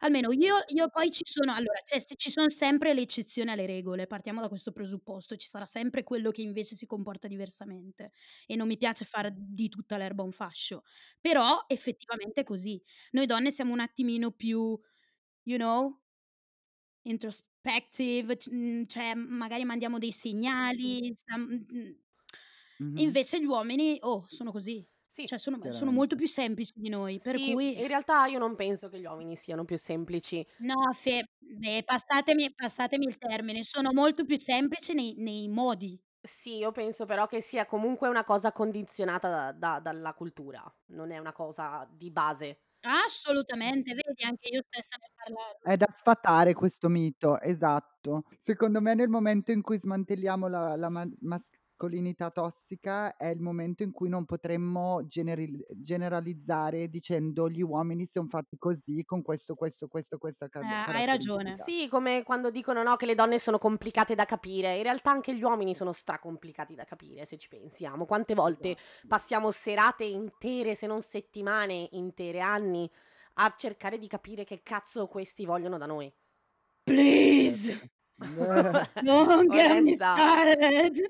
[0.05, 3.67] Almeno io io poi ci sono allora, cioè se ci son sempre le eccezioni alle
[3.67, 8.11] regole, partiamo da questo presupposto, ci sarà sempre quello che invece si comporta diversamente
[8.47, 10.83] e non mi piace far di tutta l'erba un fascio,
[11.21, 12.83] però effettivamente è così.
[13.13, 14.77] Noi donne siamo un attimino più,
[15.45, 16.01] you know,
[17.05, 21.95] introspective, c mhmm, cioè magari mandiamo dei segnali, stam mhmm,
[22.81, 23.15] Mh-mh.
[23.15, 24.87] invece gli uomini, oh, sono così.
[25.15, 25.27] Sì.
[25.27, 26.17] Cioè sono sono molto Chiaramente.
[26.17, 29.37] più semplici di noi, per Sì, cui in realtà io non penso che gli uomini
[29.37, 30.45] siano più semplici.
[30.61, 35.99] No, fe beh, passatemi passatemi il termine, sono molto più semplici nei nei modi.
[36.25, 41.11] Sì, io penso però che sia comunque una cosa condizionata da da dalla cultura, non
[41.11, 42.59] è una cosa di base.
[42.85, 45.11] Assolutamente, vedi anche io stessa nel
[45.65, 45.77] È parlarne.
[45.77, 48.25] da sfatare questo mito, esatto.
[48.37, 51.07] Secondo me nel momento in cui smantelliamo la la ma
[51.83, 58.29] mascolinità tossica è il momento in cui non potremmo generil generalizzare dicendo: "Gli uomini son
[58.29, 61.57] fatti così con questo, questo, questo, questa Eh, cad hai ragione.
[61.59, 61.59] caratteristica".
[61.59, 64.77] Sì, come quando dicono, no, che le donne sono complicate da capire.
[64.77, 68.07] In realtà anche gli uomini sono stracomplicati da capire, se ci pensiamo.
[68.07, 69.09] Quante volte Esatto.
[69.09, 72.89] passiamo serate intere, se non settimane intere, anni,
[73.35, 76.13] a cercare di capire che cazzo questi vogliono da noi.
[76.87, 77.73] Please.
[79.03, 81.01] Don't get me started.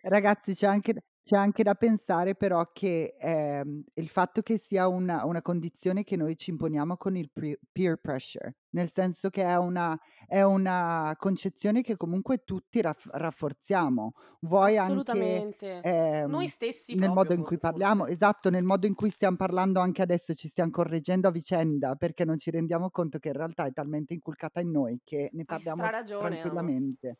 [0.00, 5.24] Ragazzi c'è anche c'è anche da pensare però che, ehm, il fatto che sia una
[5.24, 9.56] una condizione che noi ci imponiamo con il pre peer pressure, nel senso che è
[9.56, 14.12] una è una concezione che comunque tutti raff rafforziamo.
[14.40, 15.90] Vuoi anche, Assolutamente.
[16.24, 18.06] Noi ehm, stessi nel proprio modo in for cui parliamo forse.
[18.06, 22.24] esatto, nel modo in cui stiam parlando anche adesso, ci stiam correggendo a vicenda, perché
[22.24, 25.60] non ci rendiamo conto che in realtà è talmente inculcata in noi che ne Hai
[25.60, 26.74] parliamo straragione, amo.
[26.82, 27.18] tranquillamente.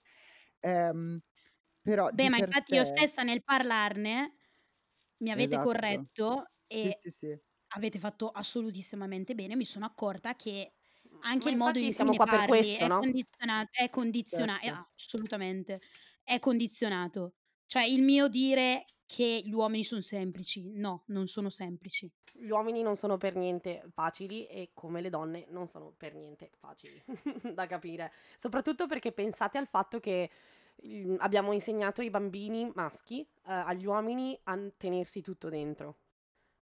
[0.60, 1.20] Ehm,
[1.82, 4.34] però Beh, di ma per infatti io sé stessa nel parlarne
[5.18, 5.58] mi avete Esatto.
[5.58, 7.42] corretto Sì, e sì, sì.
[7.74, 9.56] avete fatto assolutissimamente bene.
[9.56, 10.74] Mi sono accorta che
[11.20, 12.98] anche ma il modo infatti in cui siamo ne qua per parli questo, è no?
[12.98, 14.82] condiziona è condiziona e Certo.
[14.96, 15.80] assolutamente,
[16.22, 17.34] è condizionato.
[17.66, 22.12] Cioè il mio dire che gli uomini son semplici, no, non sono semplici.
[22.34, 26.50] Gli uomini non sono per niente facili e come le donne non sono per niente
[26.58, 27.02] facili
[27.54, 28.10] da capire.
[28.38, 30.30] Soprattutto perché pensate al fatto che,
[31.18, 35.98] abbiamo insegnato ai bambini maschi, uhm, agli uomini a tenersi tutto dentro.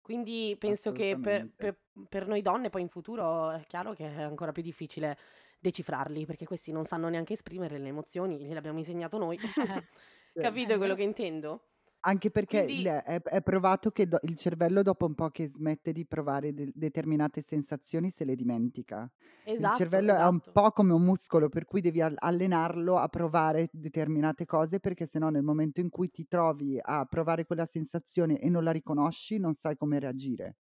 [0.02, 1.58] Quindi penso che pe Assolutamente.
[1.58, 1.78] pe
[2.10, 5.17] per noi donne poi in futuro è chiaro che è ancora più difficile
[5.60, 9.39] decifrarli, perché questi non sanno neanche esprimere le emozioni, gliele abbiamo insegnato noi.
[9.41, 9.43] È
[10.38, 11.69] Capito quello che intendo?
[12.03, 15.49] Anche perché il Quindi è è provato che do il cervello dopo un po' che
[15.49, 19.09] smette di provare del determinate sensazioni se le dimentica.
[19.57, 20.53] Il Esatto, cervello è un esatto.
[20.53, 25.19] po' come un muscolo, per cui devi al allenarlo a provare determinate cose, perché se
[25.19, 29.38] no nel momento in cui ti trovi a provare quella sensazione e non la riconosci,
[29.38, 30.55] non sai come reagire.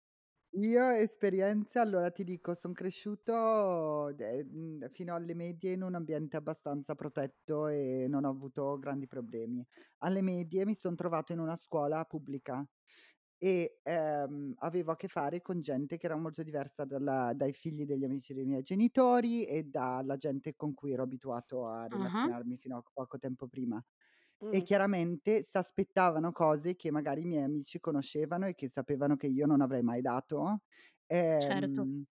[0.57, 6.95] Io esperienze, allora ti dico, son cresciuto mhmm, fino alle medie in un ambiente abbastanza
[6.95, 9.63] protetto e non ho avuto grandi problemi.
[9.99, 12.67] Alle medie mi son trovato in una scuola pubblica
[13.37, 17.85] e, ehm, avevo a che fare con gente che era molto diversa dalla dai figli
[17.85, 22.29] degli amici dei miei genitori e dalla gente con cui ero abituato a Ah-ah.
[22.29, 23.83] relazionarmi fino a poco tempo prima.
[24.49, 29.45] E chiaramente s'aspettavano cose che magari i miei amici conoscevano e che sapevano che io
[29.45, 30.61] non avrei mai dato,
[31.39, 31.87] Certo.
[31.87, 32.03] ehm,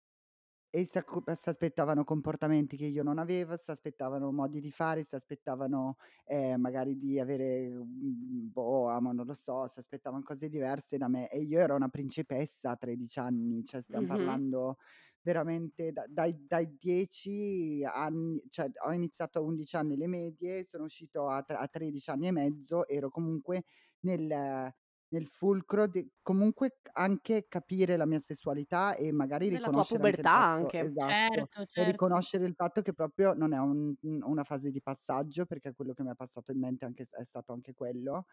[0.70, 6.98] e s'acco s'aspettavano comportamenti che io non avevo, s'aspettavano modi di fare, s'aspettavano, ehm, magari
[6.98, 11.60] di avere, mhmm, boh, amo non lo so, s'aspettavan cose diverse da me e io
[11.60, 14.06] ero una principessa a 13 anni, cioè stiam Mh-mh.
[14.06, 14.78] parlando
[15.26, 20.84] veramente da dai dai 10 anni cioè ho iniziato a 11 anni le medie, sono
[20.86, 23.64] uscito a a 13 anni e mezzo, ero comunque
[24.02, 24.72] nel
[25.10, 30.22] nel fulcro di comunque anche capire la mia sessualità e magari Nella tua riconoscere anche
[30.22, 30.78] il pubertà fatto anche.
[30.78, 31.84] esatto, Certo, e certo.
[31.84, 35.94] riconoscere il fatto che proprio non è un un una fase di passaggio, perché quello
[35.94, 38.26] che mi è passato in mente anche è stato anche quello,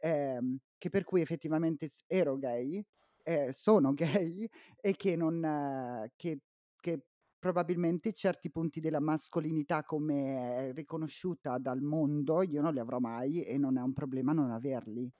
[0.00, 2.82] ehm, che per cui effettivamente ero gay,
[3.30, 4.48] ehm, sono gay
[4.80, 6.40] e che non che
[6.80, 7.04] che
[7.38, 13.42] probabilmente certi punti della mascolinità come è riconosciuta dal mondo, io non li avrò mai
[13.44, 15.10] e non è un problema non averli.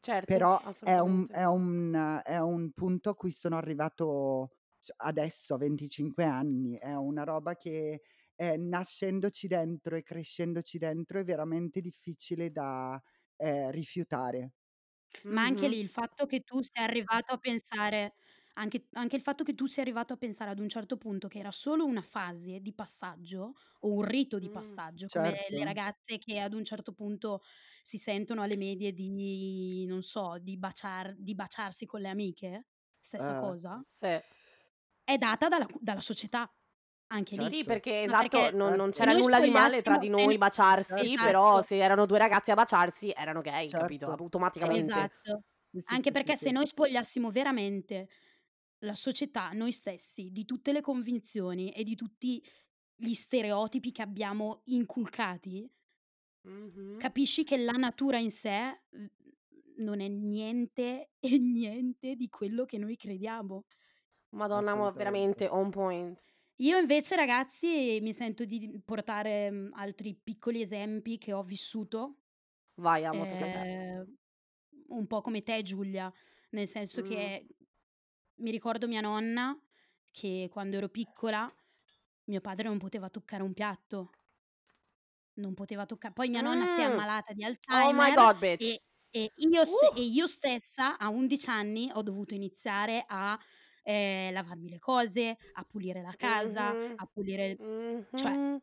[0.00, 4.50] Certo, Però è un è un è un punto a cui sono arrivato
[4.98, 8.02] adesso a 25 anni, è una roba che,
[8.36, 13.00] ehm, nascendoci dentro e crescendoci dentro è veramente difficile da,
[13.36, 14.52] ehm, rifiutare.
[15.30, 15.68] Ma anche Mh-mh.
[15.68, 18.14] lì il fatto che tu sia arrivato a pensare
[18.54, 21.38] anche anche il fatto che tu sia arrivato a pensare ad un certo punto che
[21.38, 24.50] era solo una fase di passaggio o un rito di Mh.
[24.50, 25.64] passaggio, come le Certo.
[25.64, 27.42] ragazze che ad un certo punto
[27.82, 32.66] si sentono alle medie di non so, di baciar di baciarsi con le amiche,
[32.98, 33.34] stessa Eh.
[33.34, 34.20] cosa Sì.
[35.08, 36.54] è data dalla cu dalla società,
[37.10, 37.50] anche lì.
[37.50, 37.64] Sì, Certo.
[37.64, 40.26] perché Ma esatto, perché non non se c'era noi nulla di male tra di se
[40.26, 41.20] noi baciarsi, Certo.
[41.20, 41.62] però esatto.
[41.62, 45.10] se erano 2 ragazzi a baciarsi erano gay, capito, Certo, automaticamente.
[45.20, 45.42] certo.
[45.70, 45.82] Esatto.
[45.82, 46.52] Sì, Anche sì, sì, perché se sì.
[46.52, 48.08] noi spogliassimo veramente
[48.78, 52.42] la società, noi stessi, di tutte le convinzioni e di tutti
[52.94, 55.70] gli stereotipi che abbiamo inculcati
[56.44, 56.98] Mh-mh.
[57.00, 59.06] capisci che la natura in sé, mhmm,
[59.76, 63.64] non è niente e niente di quello che noi crediamo.
[64.32, 66.22] Madonna, ma veramente on point.
[66.60, 72.16] Io invece ragazzi mi sento di d portare, mhmm, altri piccoli esempi che ho vissuto.
[72.78, 73.68] Vai, amo, a te.
[73.70, 74.16] Ehm,
[74.88, 76.12] un po' come te Giulia,
[76.50, 77.02] nel senso Mh.
[77.02, 77.46] che
[78.36, 79.56] mi ricordo mia nonna
[80.10, 81.52] che quando ero piccola
[82.24, 84.10] mio padre non poteva toccare un piatto.
[85.36, 87.02] Non poteva tocca poi mia nonna si è Mh.
[87.02, 88.76] ammalata di Oh my Alzheimer God, bitch.
[88.76, 90.02] e e io ste e Uh!
[90.02, 93.38] io stessa a 11 anni ho dovuto iniziare a,
[93.88, 96.98] ehm, lavarmi le cose, a pulire la casa, Mh-mh.
[97.00, 97.60] a pulire
[98.14, 98.60] cioè Mh-mh.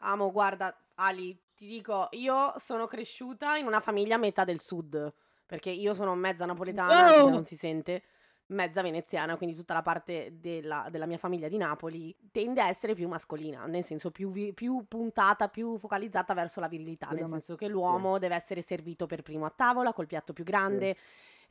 [0.00, 5.14] Amo, guarda, Ali, ti dico, io sono cresciuta in una famiglia a metà del sud,
[5.46, 8.02] perché io sono mezza napoletana, se non si sente,
[8.46, 12.94] mezza veneziana, quindi tutta la parte della della mia famiglia di Napoli tende a essere
[12.94, 17.54] più mascolina, nel senso più vi più puntata, più focalizzata verso la virilità, nel senso
[17.54, 18.08] che sì.
[18.08, 20.92] l'uomo deve essere servito per primo a tavola, col piatto più Sì.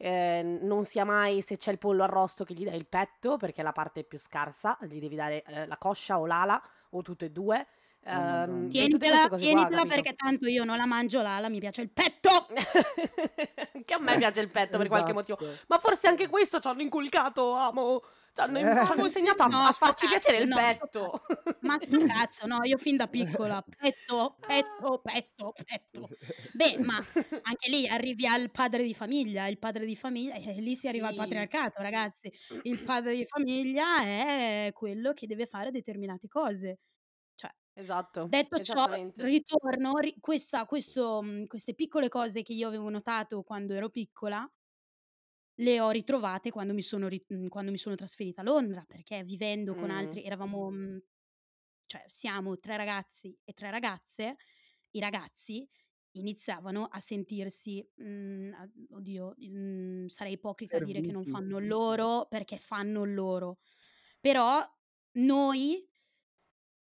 [0.02, 3.62] Ehm, non sia mai se c'è il pollo arrosto che gli dai il petto, perché
[3.62, 6.62] è la parte più scarsa, gli devi dare, ehm, la coscia o l'ala
[6.92, 7.68] o tutte e 2,
[8.14, 9.10] Oh ehm, e madonna.
[9.10, 9.86] tutte Tienitela qua, tienitela capito?
[9.86, 12.30] perché tanto io non la mangio l'ala, mi piace il petto!
[13.74, 15.62] Anche a me piace il petto per qualche motivo, Esatto.
[15.68, 18.02] ma forse anche questo c'hanno inculcato, amo,
[18.34, 18.84] c'hanno in Eh.
[18.84, 21.22] c'hanno insegnato a No, a farci piacere cazzo, il no, petto.
[21.62, 26.10] Ma sto cazzo, no, io fin da piccola petto, petto, petto, petto.
[26.52, 26.96] Beh, ma
[27.42, 31.08] anche lì arrivi al padre di famiglia, il padre di famiglia eh, lì si arriva
[31.08, 31.16] al Sì.
[31.16, 32.32] patriarcato ragazzi.
[32.62, 36.80] Il padre di famiglia è quello che deve fare determinate cose.
[37.36, 42.90] Cioè, Esatto, detto ciò, ritorno ri questa questo mhmm, queste piccole cose che io avevo
[42.90, 44.50] notato quando ero piccola
[45.56, 49.24] le ho ritrovate quando mi sono ri mhmm, quando mi sono trasferita a Londra, perché
[49.24, 49.92] vivendo con Mh.
[49.92, 51.00] altri eravamo, mhmm,
[51.88, 54.38] cioè siamo 3 ragazzi e 3 ragazze,
[54.92, 55.68] i ragazzi
[56.14, 61.28] iniziavano a sentirsi, mhmm, a oddio, mhmm, sarei ipocrita a dire che non Serviti.
[61.28, 63.60] fanno il loro, perché fanno il loro.
[64.22, 64.64] Però
[65.14, 65.91] noi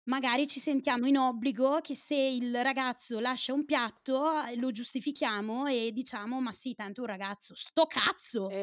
[0.04, 5.66] magari ci sentiamo in obbligo che se il ragazzo lascia un piatto, ehm, lo giustifichiamo
[5.66, 7.54] e diciamo: "Ma sì, tanto è un ragazzo".
[7.54, 8.56] Sto cazzo!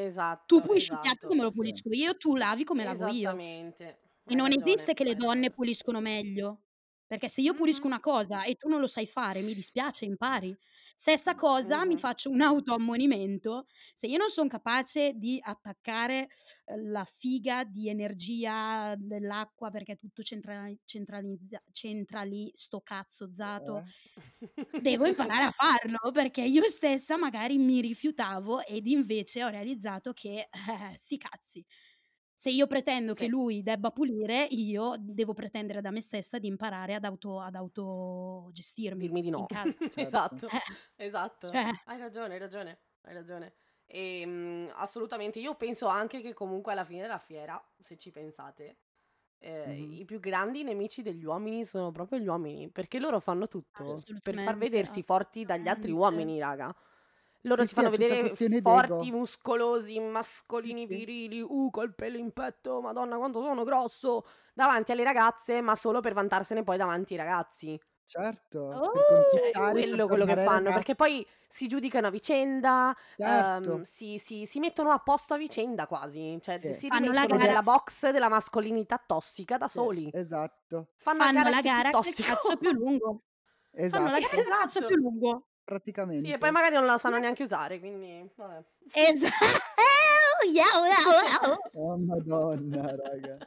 [0.46, 1.28] Tu Esatto, pulisci il piatto esatto.
[1.28, 3.42] come lo pulisco io, tu lavi come lavo io.
[3.42, 5.52] Esattamente, E hai non ragione, esiste che le hai donne ragione.
[5.52, 6.64] puliscono meglio,
[7.08, 7.90] perché se io pulisco Mh-mh.
[7.90, 10.58] una cosa e tu non lo sai fare, mi dispiace, impari.
[11.02, 11.98] Stessa cosa, mi Mh-mh.
[11.98, 16.28] faccio un autoammonimento, se io non son capace di attaccare,
[16.66, 23.94] ehm, la figa di energia dell'acqua perché è tutto centrali centralizza centrali sto cazzozzato, Eh?
[24.76, 30.50] devo imparare a farlo, perché io stessa magari mi rifiutavo ed invece ho realizzato che,
[30.52, 31.66] eh, sti cazzi.
[32.42, 33.28] Se io pretendo che Sì.
[33.28, 39.10] lui debba pulire, io devo pretendere da me stessa di imparare ad auto ad autogestirmi
[39.10, 39.48] Dirmi di no.
[39.90, 40.38] Certo.
[40.38, 40.60] Esatto, Eh.
[40.96, 41.60] esatto.
[41.60, 43.56] Cioè Hai ragione, hai ragione, hai ragione.
[43.88, 45.40] Ehm, assolutamente.
[45.40, 48.80] Io penso anche che comunque alla fine della fiera, se ci pensate,
[49.40, 50.00] ehm, Mh-mh.
[50.00, 54.40] i più grandi nemici degli uomini sono proprio gli uomini, perché loro fanno tutto per
[54.40, 56.74] far vedersi forti dagli altri uomini, raga.
[57.44, 59.12] Loro Sì, si fanno vedere forti, d'ego.
[59.12, 61.04] muscolosi, mascolini, sì.
[61.06, 66.02] virili, uh, col pelo in petto, madonna quanto sono grosso, davanti alle ragazze, ma solo
[66.02, 67.80] per vantarsene poi davanti ai ragazzi.
[68.08, 69.24] Certo, per Oh!
[69.30, 70.74] Cioè, quello quello che fanno, ragazzi.
[70.74, 73.80] perché poi si giudicano a vicenda, Certo.
[73.80, 76.74] ehm, si si si mettono a posto a vicenda quasi, cioè Sì.
[76.74, 80.12] si Fanno la gara nella box della mascolinità tossica da Sì, soli.
[80.12, 80.94] esatto.
[80.98, 82.20] Fanno Fanno gara la più gara che il tossico.
[82.20, 83.24] cazzo è più lungo.
[83.88, 84.20] Fanno la Esatto.
[84.20, 84.86] gara Esatto.
[84.86, 85.49] più lungo.
[86.22, 86.52] Sì, e poi Praticamente.
[86.52, 88.64] magari non la sanno neanche usare, quindi vabbè.
[88.92, 89.30] Esa
[90.54, 91.58] Yau, yau, yau.
[91.74, 93.40] Oh madonna, raga.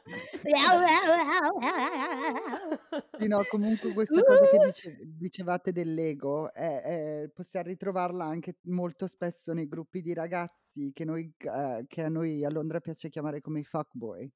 [3.15, 4.59] Sì, no, comunque questa cosa che Uh.
[4.59, 11.05] dice dicevate dell'ego è è possiam ritrovarla anche molto spesso nei gruppi di ragazzi che
[11.05, 14.31] noi c ehm, che a noi a Londra piace chiamare come i fuckboy.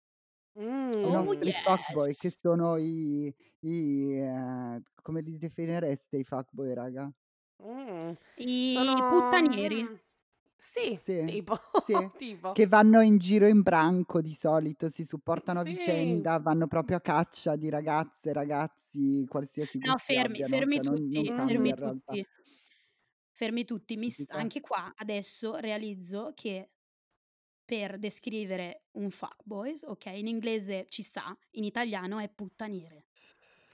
[1.03, 1.27] I Mh.
[1.27, 2.37] Oh nostri fuckboy che yes.
[2.39, 7.11] sono i i ehm, come li definireste i fuckboy, raga?
[7.59, 8.13] Mh.
[8.39, 9.99] I Sono puttanieri.
[10.57, 12.51] sì, Sì, tipo, sì, tipo.
[12.51, 15.63] che vanno in giro in branco di solito, si supportano a Sì.
[15.63, 20.83] vicenda, vanno proprio a caccia di ragazze, ragazzi, qualsiasi No, gusti fermi, abbiano, fermi cioè
[20.83, 22.17] non non tutti, cambia fermi in realtà.
[22.17, 22.27] tutti.
[23.31, 26.71] Fermi tutti, mi s anche qua adesso realizzo che
[27.65, 33.06] per descrivere un fuckboys, okay, in inglese ci sta, in italiano è puttaniere.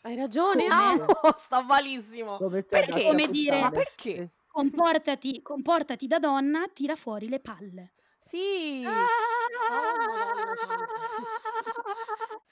[0.05, 1.05] Hai ragione, amo,
[1.37, 2.35] sta malissimo.
[2.35, 3.03] Come Perché?
[3.03, 4.31] come dire Ma perché?
[4.47, 7.93] Comportati comportati da donna, tira fuori le palle.
[8.19, 8.83] Sì.
[8.85, 9.07] Ah!
[9.71, 10.03] Oh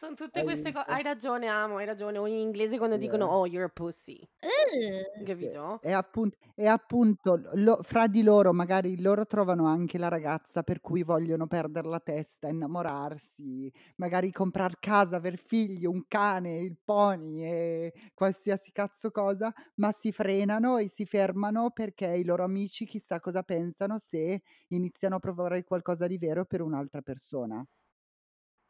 [0.02, 0.16] madonna santa.
[0.16, 0.88] Son tutte Hai queste co vinto.
[0.88, 2.18] hai ragione, amo, hai ragione.
[2.18, 3.28] O in inglese quando Sì, dicono.
[3.28, 5.84] "Oh, you're a pussy." Sì, Capito?
[5.84, 10.80] e appun e appunto lo fra di loro magari loro trovano anche la ragazza per
[10.82, 17.44] cui vogliono perder la testa, innamorarsi, magari comprar casa, aver figli, un cane, il pony
[17.44, 23.20] e qualsiasi cazzo cosa, ma si frenano e si fermano perché i loro amici chissà
[23.20, 27.64] cosa pensano se iniziano a provare qualcosa di vero per un'altra persona.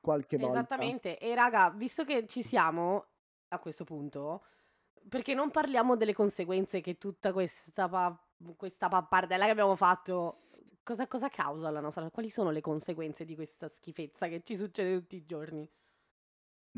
[0.02, 0.58] Qualche volta.
[0.58, 1.18] Esattamente.
[1.20, 3.06] E raga, visto che ci siamo
[3.50, 4.44] a questo punto,
[5.08, 8.18] perché non parliamo delle conseguenze che tutta questa pa
[8.58, 10.48] questa pappardella che abbiamo fatto
[10.82, 14.96] cosa cosa causa alla nostra quali sono le conseguenze di questa schifezza che ci succede
[15.00, 15.70] tutti i giorni?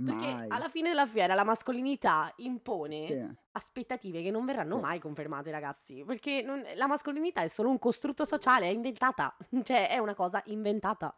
[0.03, 0.49] Perché Mai.
[0.49, 3.35] alla fine della fiera la mascolinità impone Sì.
[3.51, 4.81] aspettative che non verranno Sì.
[4.81, 9.87] mai confermate, ragazzi, perché non la mascolinità è solo un costrutto sociale, è inventata, cioè
[9.89, 11.15] è una cosa inventata.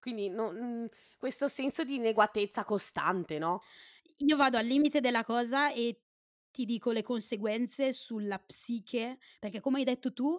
[0.00, 0.86] Quindi no mhmm,
[1.18, 3.60] questo senso di inadeguatezza costante, no?
[4.18, 6.02] Io vado al limite della cosa e
[6.50, 10.38] ti dico le conseguenze sulla psiche, perché come hai detto tu,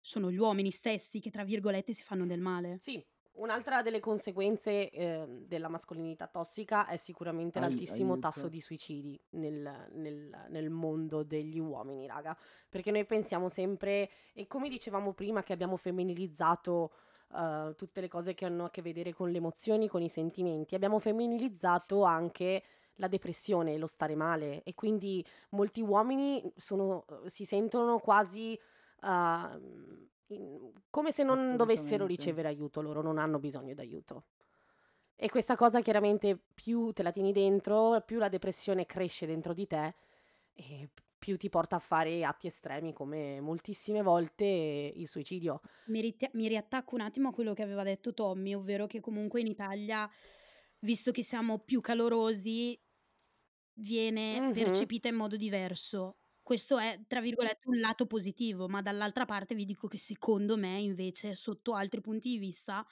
[0.00, 2.80] sono gli uomini stessi che, tra virgolette, "si fanno del male".
[2.80, 8.48] Sì, un'altra delle conseguenze, ehm, della mascolinità tossica è sicuramente Ai l'altissimo tasso aiuto.
[8.48, 12.36] di suicidi nel nel nel mondo degli uomini, raga.
[12.68, 16.92] Perché noi pensiamo sempre e come dicevamo prima che abbiamo femminilizzato,
[17.30, 20.74] uhm, tutte le cose che hanno a che vedere con le emozioni, con i sentimenti,
[20.74, 22.62] abbiamo femminilizzato anche
[22.96, 24.62] la depressione, lo stare male.
[24.64, 28.58] E quindi molti uomini sono uhm, si sentono quasi,
[29.02, 34.24] uhm, in come se non dovessero ricevere aiuto, loro non hanno bisogno d'aiuto.
[35.16, 39.66] E questa cosa chiaramente più te la tieni dentro, più la depressione cresce dentro di
[39.66, 39.94] te
[40.54, 40.88] e
[41.18, 44.44] più ti porta a fare atti estremi come moltissime volte
[44.94, 45.60] il suicidio.
[45.90, 49.40] Mi rit mi riattacco un attimo a quello che aveva detto Tommy, ovvero che comunque
[49.40, 50.08] in Italia,
[50.80, 52.78] visto che siamo più calorosi,
[53.80, 54.48] viene Mh-mh.
[54.50, 56.18] percepita in modo diverso.
[56.42, 60.78] Questo è, tra virgolette, "un lato positivo", ma dall'altra parte vi dico che secondo me
[60.80, 62.84] invece, sotto altri punti di vista,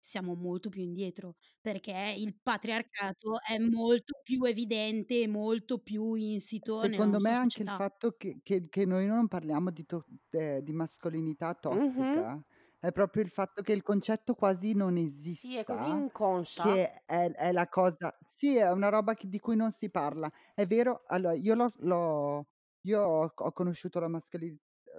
[0.00, 6.86] siamo molto più indietro, perché il patriarcato è molto più evidente e molto più insito
[6.86, 7.74] nella Secondo me nostra anche il società.
[7.74, 12.24] fatto che che che noi non parliamo di to ehm, di mascolinità Mh-mh.
[12.32, 12.42] tossica,
[12.78, 14.96] è proprio il fatto che il concetto quasi non
[15.32, 16.80] Sì, è così esista, inconscia.
[16.80, 20.30] che è è la cosa sì, è una roba che di cui non si parla.
[20.54, 22.46] È vero allora io l'ho l'ho
[22.82, 24.56] io ho ho conosciuto la mascoli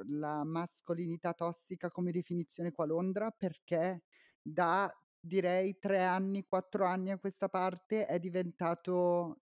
[0.10, 4.04] la mascolinità tossica come definizione qua a Londra perché
[4.42, 9.42] da direi 3 anni, 4 anni a questa parte è diventato,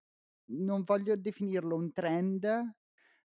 [0.52, 2.74] non voglio definirlo un trend,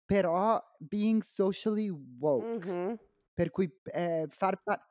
[0.05, 2.99] però being socially woke, Mh-mh.
[3.34, 4.84] per cui ehm, far pa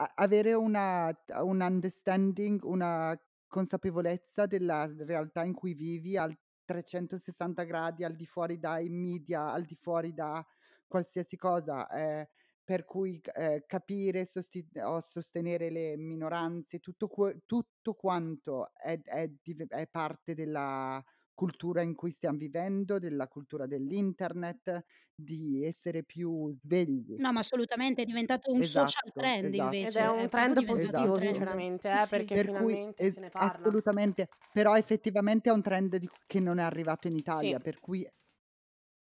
[0.00, 1.10] a avere una
[1.42, 8.58] un understanding, una consapevolezza della realtà in cui vivi al 360 gradi, al di fuori
[8.58, 10.44] dai media, al di fuori da
[10.86, 12.26] qualsiasi cosa, ehm,
[12.68, 19.00] per cui c ehm, capire, sosti o sostenere le minoranze, tutto que tutto quanto è
[19.02, 21.02] è div è parte della
[21.32, 24.82] cultura in cui stiam vivendo, della cultura dell'internet,
[25.14, 27.18] di essere più svegli.
[27.20, 29.86] No, ma assolutamente, è diventato un social Esatto, trend esatto.
[29.86, 31.12] Ed invece, è è un proprio trend un positivo Esatto.
[31.12, 31.14] trend.
[31.16, 32.28] sinceramente, Sì, eh, sì.
[32.28, 33.76] perché Per cui finalmente es se ne parla.
[33.76, 37.54] assolutamente, però effettivamente è un trend di che non è arrivato in Sì.
[37.54, 38.06] Italia, per cui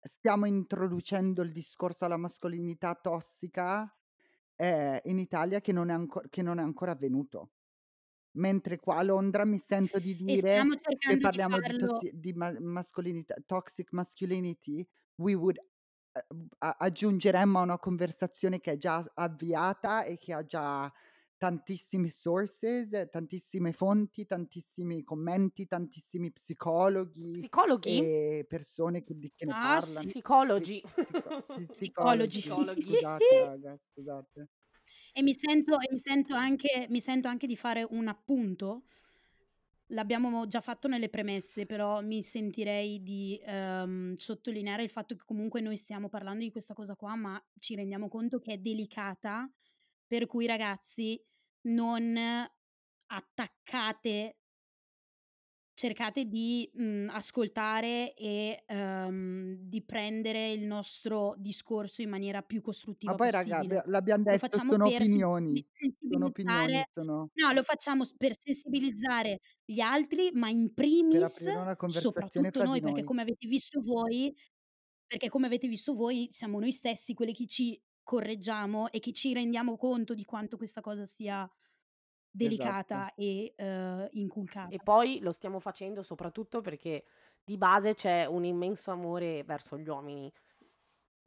[0.05, 3.93] stiamo introducendo il discorso alla mascolinità tossica,
[4.55, 7.51] ehm, in Italia che non è anco che non è ancora avvenuto.
[8.37, 10.75] Mentre qua a Londra mi sento di E dire, stiamo
[11.05, 14.87] se cercando di parliamo di farlo tossi di ma mascolinità toxic masculinity,
[15.17, 15.57] we would
[16.29, 20.91] uhm, a aggiungeremmo a una conversazione che è già avviata e che ha già
[21.37, 27.97] tantissimi sources, tantissime fonti, tantissimi commenti, tantissimi psicologhi Psicologhi?
[27.97, 30.11] e persone che di che ne Ah, parlano.
[30.11, 30.81] Psicologi.
[31.51, 32.27] Psico Psicologi.
[32.27, 32.95] psicologi.
[33.01, 34.49] Scusate raga, scusate.
[35.17, 38.83] E mi sento e mi sento anche mi sento anche di fare un appunto.
[39.89, 45.61] L'abbiamo già fatto nelle premesse, però mi sentirei di, ehm, sottolineare il fatto che comunque
[45.61, 49.47] noi stiamo parlando di questa cosa qua, ma ci rendiamo conto che è delicata,
[50.07, 51.21] per cui ragazzi
[51.67, 52.17] non
[53.07, 54.35] attaccate
[55.77, 62.61] cercate di, mhmm, ascoltare e, ehm, di prendere il nostro discorso in maniera più
[63.07, 63.59] Ma costruttiva poi raga, possibile.
[63.59, 65.63] abbia l'abbiam Lo detto, facciamo sono per sensibi opinioni.
[66.07, 70.73] Sono opinioni, sensibilizzare sono no, lo facciamo s per sensibilizzare gli altri, ma in
[71.09, 73.03] per primis aprire una conversazione soprattutto fra noi, perché noi.
[73.03, 74.33] come avete visto voi
[75.07, 79.33] perché come avete visto voi siamo noi stessi quelli che ci correggiamo e che ci
[79.33, 81.51] rendiamo conto di quanto questa cosa sia
[82.41, 83.05] Esatto.
[83.09, 84.07] delicata e, uhm,
[84.67, 84.81] E inculcata.
[84.81, 87.05] poi lo stiamo facendo soprattutto perché
[87.43, 90.31] di base c'è un immenso amore verso gli uomini.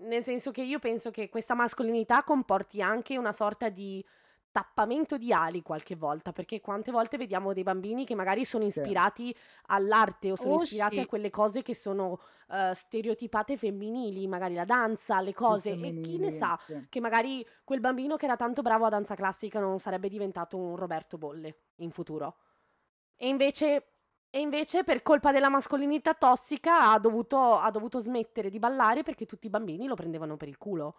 [0.01, 4.05] Nel senso che io penso che questa mascolinità comporti anche una sorta di
[4.59, 8.83] tappamento di ali qualche volta, perché quante volte vediamo dei bambini che magari sono Sì.
[8.89, 9.33] ispirati
[9.67, 11.07] all'arte o sono Oh ispirati a sì.
[11.07, 16.33] quelle cose che sono, uhm, stereotipate femminili, magari la danza, le cose e chi ne
[16.33, 16.89] sa sì.
[16.89, 20.75] che magari quel bambino che era tanto bravo a danza classica non sarebbe diventato un
[20.75, 22.37] Roberto Bolle in futuro.
[23.17, 23.93] E invece
[24.31, 29.25] e invece per colpa della mascolinità tossica ha dovuto ha dovuto smettere di ballare perché
[29.27, 30.97] tutti i bambini lo prendevano per il culo.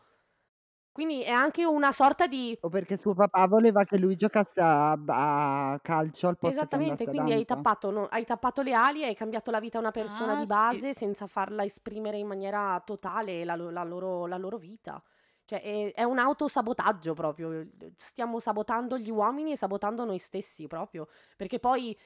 [0.99, 4.91] Quindi è anche una sorta di O perché suo papà voleva che lui giocasse a
[5.07, 9.07] a calcio al posto che Esattamente, quindi hai tappato no hai tappato le ali e
[9.07, 10.83] hai cambiato la vita a una persona Ah, di sì.
[10.85, 15.03] base senza farla esprimere in maniera totale la la loro la loro vita.
[15.43, 21.07] Cioè è è un autosabotaggio proprio, stiamo sabotando gli uomini e sabotando noi stessi proprio,
[21.35, 21.97] perché poi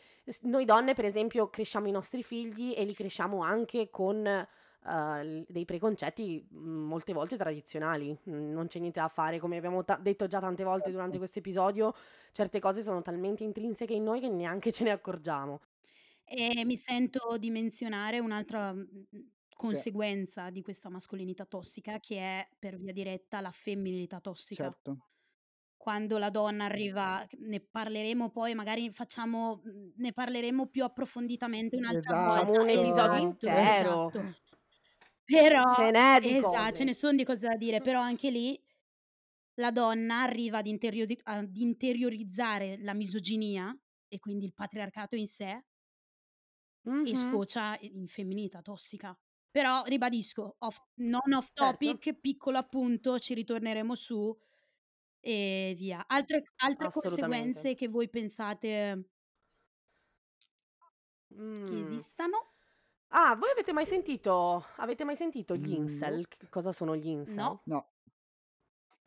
[0.43, 4.23] noi donne per esempio cresciamo i nostri figli e li cresciamo anche con,
[5.23, 8.17] l dei preconcetti, mhmm, molte volte tradizionali.
[8.25, 11.19] Mhmm, non c'è niente da fare, come abbiamo ta detto già tante volte durante Certo.
[11.19, 11.93] questo episodio,
[12.31, 15.59] certe cose sono talmente intrinseche in noi che neanche ce ne accorgiamo.
[16.27, 19.31] E mi sento di menzionare un'altra, mhmm, mhmm,
[19.69, 19.83] Sì.
[19.83, 24.73] conseguenza di questa mascolinità tossica che è, per via diretta, la femminilità tossica.
[24.75, 25.03] Certo.
[25.81, 29.61] Quando la donna arriva ne parleremo poi, magari facciamo
[29.97, 32.61] ne parleremo più approfonditamente un'altra Facciamo volta.
[32.61, 34.13] un episodio Esatto, intero.
[34.15, 34.35] esatto.
[35.27, 36.83] Però Ce n'è di esa ce cose.
[36.83, 38.61] ne son di cose da dire, però anche lì
[39.55, 43.75] la donna arriva ad interiodi ad interiorizzare la misoginia
[44.07, 45.63] e quindi il patriarcato in sé
[47.05, 47.43] e Mh-mh.
[47.55, 49.17] sfocia i in femminilità tossica.
[49.51, 51.99] Però ribadisco, off non off Certo.
[51.99, 54.35] topic, piccolo appunto, ci ritorneremo su
[55.19, 56.05] e via.
[56.07, 57.69] Altre altre Assolutamente.
[57.69, 59.09] conseguenze che voi pensate
[61.67, 62.03] che Mh.
[62.05, 62.52] esistano?
[63.15, 66.27] Ah, voi avete mai sentito avete mai sentito gli incel?
[66.27, 67.55] Che cosa sono gli incel?
[67.55, 67.61] No.
[67.65, 67.87] No.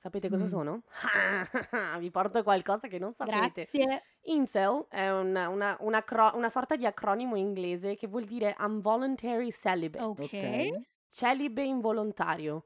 [0.00, 0.46] Sapete cosa Mh.
[0.46, 0.82] sono?
[1.98, 3.68] Vi porto qualcosa che non sapete.
[3.68, 4.02] Grazie.
[4.22, 9.50] Incel è un una un acro una sorta di acronimo inglese che vuol dire involuntary
[9.50, 10.20] celibate.
[10.22, 10.22] Okay.
[10.22, 10.86] Okay.
[11.08, 12.64] Celibe involontario.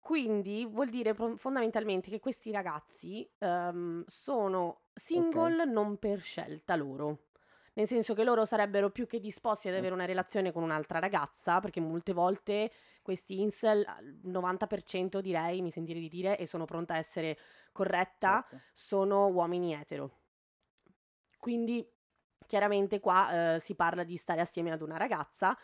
[0.00, 4.82] Quindi vuol dire pro fondamentalmente che questi ragazzi, uhm, sono
[5.14, 5.52] Okay.
[5.52, 7.26] single non per scelta loro.
[7.74, 11.58] Nel senso che loro sarebbero più che disposti ad avere una relazione con un'altra ragazza,
[11.60, 12.70] perché molte volte
[13.00, 17.38] questi incel, al 90% direi, mi sentirei di dire, e sono pronta a essere
[17.72, 18.64] corretta, Certo.
[18.74, 20.18] sono uomini etero.
[21.38, 21.84] Quindi
[22.46, 25.56] chiaramente qua eh, si parla di stare assieme ad una ragazza,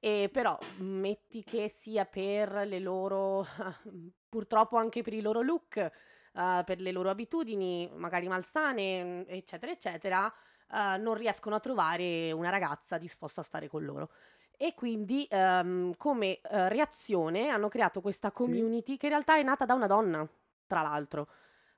[0.00, 3.46] e però metti che sia per le loro,
[4.28, 10.34] purtroppo anche per i loro look, eh, per le loro abitudini, magari malsane, eccetera, eccetera,
[10.72, 14.10] eh, non riescono a trovare una ragazza disposta a stare con loro.
[14.56, 18.62] E quindi ehm, come eh, reazione hanno creato questa Sì.
[18.70, 20.28] community che in realtà è nata da una donna,
[20.66, 21.28] tra l'altro.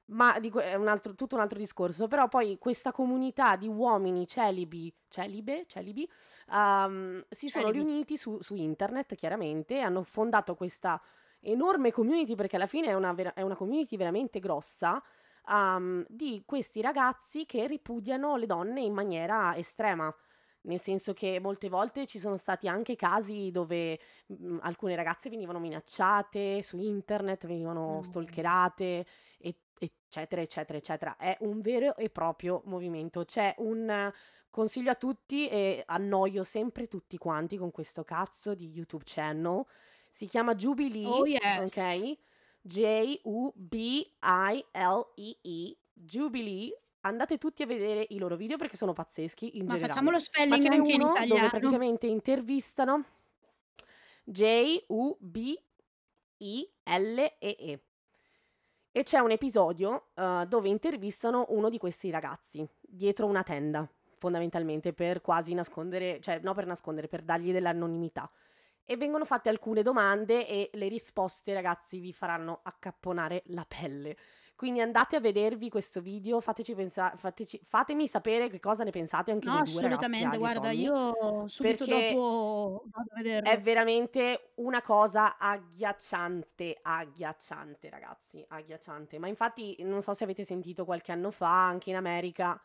[0.06, 4.26] Ma que- è un altro, tutto un altro discorso, però poi questa comunità di uomini
[4.26, 6.08] celibi, celibe, celibi,
[6.52, 7.70] ehm, si sono Celibi.
[7.70, 11.00] riuniti su, su internet chiaramente, e hanno fondato questa
[11.40, 15.02] enorme community, perché alla fine è una, vera- è una community veramente grossa,
[15.48, 20.14] ehm, di questi ragazzi che ripudiano le donne in maniera estrema.
[20.62, 23.98] Nel senso che molte volte ci sono stati anche casi dove
[24.32, 28.02] mm, alcune ragazze venivano minacciate su internet, venivano Mm.
[28.02, 29.06] stalkerate,
[29.38, 31.16] e- eccetera, eccetera, eccetera.
[31.18, 33.24] È un vero e proprio movimento.
[33.26, 34.10] C'è un
[34.50, 39.64] consiglio a tutti e annoio sempre tutti quanti con questo cazzo di YouTube channel.
[40.08, 41.52] Si chiama Jubilee, Oh yes.
[41.52, 42.16] ok?
[42.66, 44.06] J-U-B-I-L-E-E,
[45.92, 46.78] Jubilee.
[47.00, 49.92] Andate tutti a vedere i loro video perché sono pazzeschi in Ma generale.
[49.92, 51.48] facciamo lo Ma spelling ce n'è anche in uno dove italiano.
[51.48, 53.04] praticamente intervistano
[54.24, 55.64] J-U-B-I-L-E-E.
[58.96, 63.88] E c'è un episodio eh, dove intervistano uno di questi ragazzi dietro una tenda,
[64.18, 68.30] fondamentalmente per quasi nascondere, cioè no per nascondere, per dargli dell'anonimità.
[68.86, 74.16] E vengono fatte alcune domande e le risposte, ragazzi, vi faranno accapponare la pelle.
[74.54, 79.30] Quindi andate a vedervi questo video, fateci pensa- fateci- fatemi sapere che cosa ne pensate
[79.30, 80.36] anche No, voi due ragazzi, assolutamente.
[80.36, 83.60] E Guarda, Tommy, io subito dopo vado a è vederlo.
[83.60, 89.18] veramente una cosa agghiacciante, agghiacciante, ragazzi, agghiacciante.
[89.18, 92.60] Ma infatti non so se avete sentito qualche anno fa, anche in America.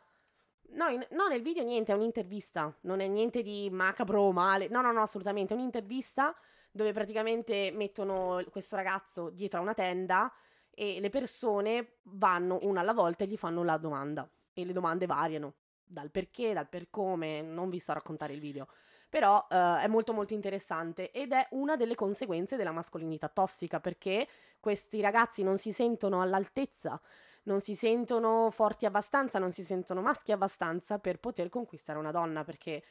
[0.71, 4.67] No, in- no, nel video niente, è un'intervista, non è niente di macabro o male.
[4.67, 6.35] No, no, no, assolutamente, è un'intervista
[6.71, 10.31] dove praticamente mettono questo ragazzo dietro a una tenda
[10.69, 14.29] e le persone vanno una alla volta e gli fanno la domanda.
[14.53, 18.39] E le domande variano, dal perché, dal per come, non vi sto a raccontare il
[18.39, 18.67] video.
[19.09, 24.27] Però eh, è molto molto interessante ed è una delle conseguenze della mascolinità tossica perché
[24.59, 27.01] questi ragazzi non si sentono all'altezza,
[27.43, 32.43] non si sentono forti abbastanza, non si sentono maschi abbastanza per poter conquistare una donna
[32.43, 32.83] perché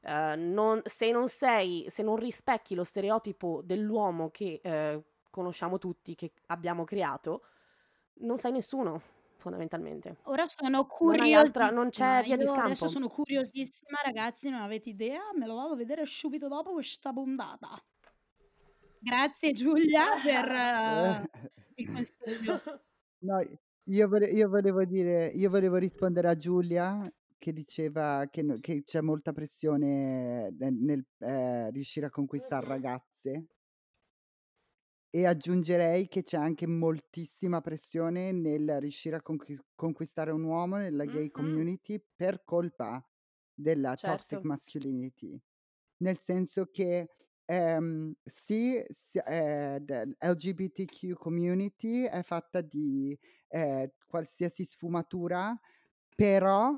[0.00, 6.14] eh, non- se non sei, se non rispecchi lo stereotipo dell'uomo che eh, conosciamo tutti,
[6.14, 7.42] che abbiamo creato,
[8.20, 9.00] non sei nessuno
[9.36, 10.16] fondamentalmente.
[10.24, 11.90] Ora sono Non altra, non curiosissima.
[11.90, 12.90] c'è via di Io adesso scampo.
[12.90, 15.20] sono curiosissima, ragazzi, non avete idea?
[15.34, 17.80] Me lo vado a vedere subito dopo questa puntata.
[18.98, 21.22] Grazie Giulia per eh,
[21.76, 22.60] il consiglio.
[23.20, 23.40] No,
[23.88, 28.82] io, vole- io volevo dire, io volevo rispondere a Giulia che diceva che, no- che
[28.82, 33.46] c'è molta pressione nel, nel, eh, riuscire a conquistare ragazze
[35.10, 41.06] e aggiungerei che c'è anche moltissima pressione nel riuscire a conqui- conquistare un uomo nella
[41.06, 43.02] gay Mhm, community per colpa
[43.54, 44.44] della toxic certo.
[44.44, 45.40] masculinity.
[45.98, 47.08] Nel senso che
[47.46, 53.16] ehm, sì, si- eh, the LGBTQ community è fatta di
[53.48, 55.58] eh, qualsiasi sfumatura,
[56.14, 56.72] però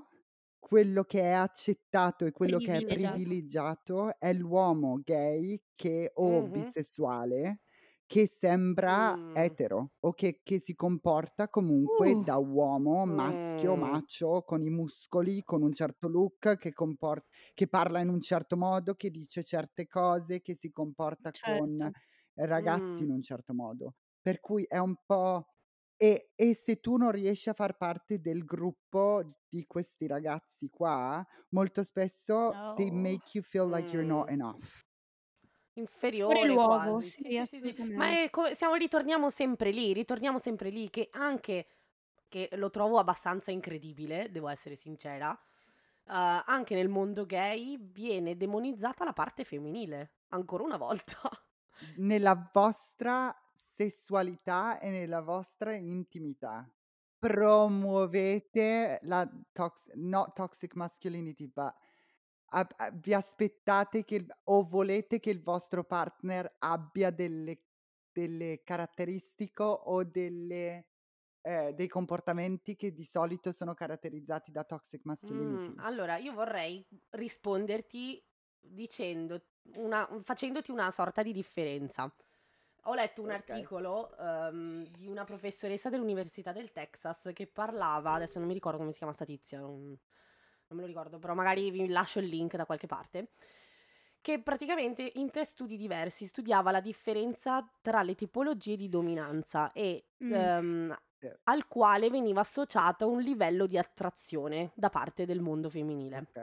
[0.59, 4.17] quello che è accettato e quello che è Privilegiato.
[4.19, 6.45] è l'uomo gay che, o Mhm.
[6.45, 7.61] bisessuale
[8.07, 9.29] che sembra Mm.
[9.33, 13.77] etero o che, che si comporta comunque Uh, da uomo maschio, Mm.
[13.77, 18.57] macio, con i muscoli, con un certo look, che, compor- che parla in un certo
[18.57, 21.93] modo, che dice certe cose, che si comporta con certo.
[22.35, 23.13] ragazzi in Mm.
[23.13, 23.95] un certo modo.
[24.21, 25.47] Per cui è un po'...
[26.01, 31.27] E, e se tu non riesci a far parte del gruppo di questi ragazzi qua,
[31.51, 32.93] molto spesso they No.
[32.93, 34.31] make you feel like you're not Mm.
[34.31, 34.85] enough.
[35.75, 37.11] Inferiore luogo, quasi.
[37.11, 37.77] Sì, sì, sì, sì, sì.
[37.95, 38.21] Ma assolutamente.
[38.23, 41.67] è come, siamo, ritorniamo sempre lì, ritorniamo sempre lì, che anche,
[42.29, 49.05] che lo trovo abbastanza incredibile, devo essere sincera, eh, anche nel mondo gay viene demonizzata
[49.05, 51.21] la parte femminile, ancora una volta.
[51.97, 53.35] Nella vostra
[53.79, 56.69] sessualità e nella vostra intimità.
[57.19, 61.73] Promuovete la tox- not toxic masculinity, but
[62.51, 67.63] ab- a- vi aspettate che il- o volete che il vostro partner abbia delle,
[68.13, 70.87] delle caratteristiche o delle
[71.43, 75.79] eh, dei comportamenti che di solito sono caratterizzati da toxic Mm, masculinity.
[75.79, 78.25] allora, io vorrei risponderti
[78.61, 82.13] dicendo una, facendoti una sorta di differenza.
[82.85, 83.31] Ho letto un Ok.
[83.31, 88.93] articolo ehm, di una professoressa dell'Università del Texas che parlava, adesso non mi ricordo come
[88.93, 89.99] si chiama sta tizia, non, non
[90.71, 93.33] me lo ricordo, però magari vi lascio il link da qualche parte,
[94.21, 100.07] che praticamente in tre studi diversi studiava la differenza tra le tipologie di dominanza e
[100.21, 100.51] Mm.
[101.23, 101.39] Eh.
[101.45, 106.27] al quale veniva associato un livello di attrazione da parte del mondo femminile.
[106.27, 106.39] Ok.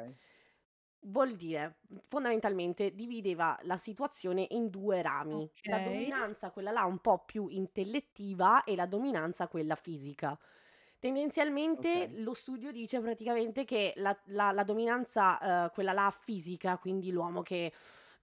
[1.08, 5.48] Vuol dire, fondamentalmente, divideva la situazione in due rami.
[5.66, 5.80] La Ok.
[5.80, 10.38] dominanza, quella là un po' più intellettiva, e la dominanza, quella fisica.
[10.98, 12.12] Tendenzialmente Ok.
[12.12, 17.44] lo studio dice praticamente che la, la- la dominanza, eh, quella là fisica, quindi l'uomo
[17.44, 17.72] che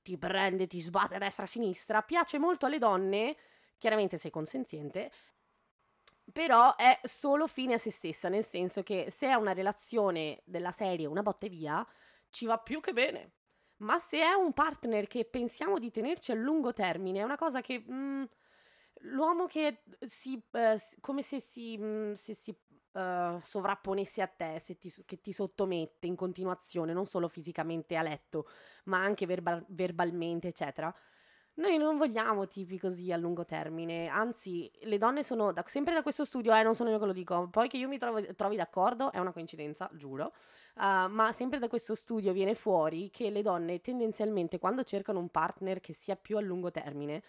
[0.02, 3.36] ti prende, ti sbatte a destra e a sinistra, piace molto alle donne,
[3.78, 5.12] chiaramente se consenziente,
[6.32, 10.72] però è solo fine a se stessa, nel senso che se è una relazione della
[10.72, 11.86] serie una botte via,
[12.32, 13.32] ci va più che bene.
[13.78, 17.60] Ma se è un partner che pensiamo di tenerci a lungo termine, è una cosa
[17.60, 18.24] che mm,
[19.02, 22.56] l'uomo che si, eh, come se si, mm, se si
[22.92, 28.02] eh, sovrapponesse a te, se ti, che ti sottomette in continuazione, non solo fisicamente a
[28.02, 28.46] letto,
[28.84, 30.94] ma anche verbal- verbalmente, eccetera.
[31.54, 36.02] Noi non vogliamo tipi così a lungo termine, anzi, le donne sono, da- sempre da
[36.02, 38.56] questo studio, eh, non sono io che lo dico, poi che io mi trovo- trovi
[38.56, 40.32] d'accordo è una coincidenza, giuro,
[40.76, 45.28] uh, ma sempre da questo studio viene fuori che le donne tendenzialmente quando cercano un
[45.28, 47.22] partner che sia più a lungo termine,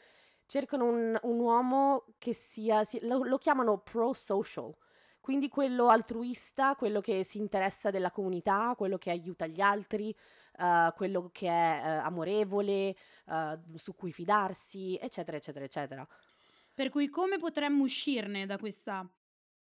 [0.45, 4.73] cercano un, un uomo che sia, si- lo, lo chiamano pro-social,
[5.19, 10.15] quindi quello altruista, quello che si interessa della comunità, quello che aiuta gli altri,
[10.57, 12.95] uh, quello che è uh, amorevole,
[13.25, 16.07] uh, su cui fidarsi, eccetera, eccetera, eccetera.
[16.73, 19.07] Per cui come potremmo uscirne da questa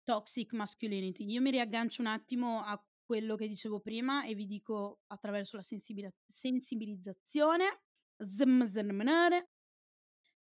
[0.02, 1.26] toxic masculinity?
[1.26, 5.62] Io mi riaggancio un attimo a quello che dicevo prima e vi dico attraverso la
[5.62, 7.80] sensibila- sensibilizzazione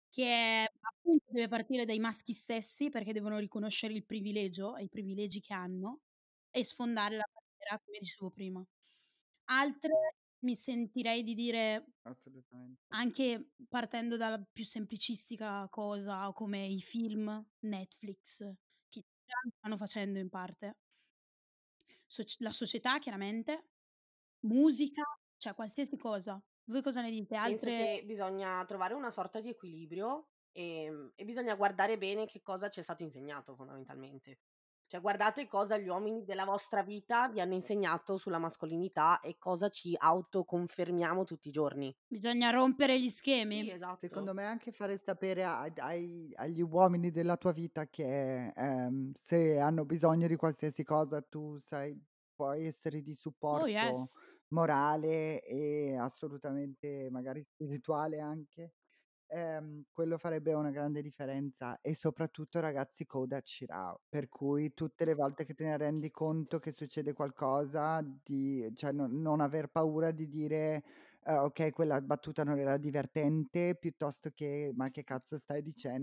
[0.10, 5.40] che appunto deve partire dai maschi stessi perché devono riconoscere il privilegio e i privilegi
[5.42, 6.02] che hanno
[6.52, 8.66] e sfondare la barriera, come dicevo prima.
[9.46, 12.84] Altre mi sentirei di dire Assolutamente.
[12.90, 18.38] anche partendo dalla più semplicistica cosa come i film Netflix,
[18.90, 20.78] che già lo stanno facendo in parte.
[22.06, 23.70] Soc- la società, chiaramente,
[24.42, 25.04] musica,
[25.38, 26.42] cioè qualsiasi cosa.
[26.66, 27.36] Voi cosa ne dite?
[27.36, 27.72] Penso Altre...
[28.00, 32.80] che bisogna trovare una sorta di equilibrio e, e bisogna guardare bene che cosa ci
[32.80, 34.40] è stato insegnato fondamentalmente.
[34.90, 39.70] Cioè guardate cosa gli uomini della vostra vita vi hanno insegnato sulla mascolinità e cosa
[39.70, 41.96] ci autoconfermiamo tutti i giorni.
[42.08, 43.10] Bisogna rompere gli
[43.52, 43.72] Sì, schemi.
[43.72, 43.94] esatto.
[43.98, 49.60] Secondo me anche fare sapere a- ai- agli uomini della tua vita che ehm, se
[49.60, 52.00] hanno bisogno di qualsiasi cosa tu sai,
[52.36, 53.16] puoi essere di
[53.52, 54.16] Oh supporto yes.
[54.50, 58.74] morale e assolutamente magari spirituale anche.
[59.32, 65.14] Ehm, quello farebbe una grande differenza e soprattutto ragazzi coda Cirao, per cui tutte le
[65.14, 70.10] volte che te ne rendi conto che succede qualcosa, di, cioè non, non aver paura
[70.12, 70.84] di dire
[71.22, 75.62] eh, ok, quella battuta non era divertente, piuttosto che ma che cazzo stai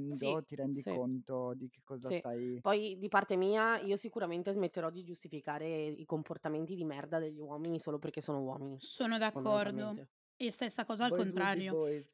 [0.09, 2.13] Sì, dicendo, ti rendi sì, conto di che cosa sì.
[2.13, 2.63] stai...
[2.63, 7.79] Poi di parte mia io sicuramente smetterò di giustificare i comportamenti di merda degli uomini
[7.81, 10.01] solo perché sono uomini, Sono d'accordo.
[10.05, 10.09] fondamentalmente.
[10.37, 11.77] E stessa cosa al Boys will be contrario.
[11.77, 12.07] boys.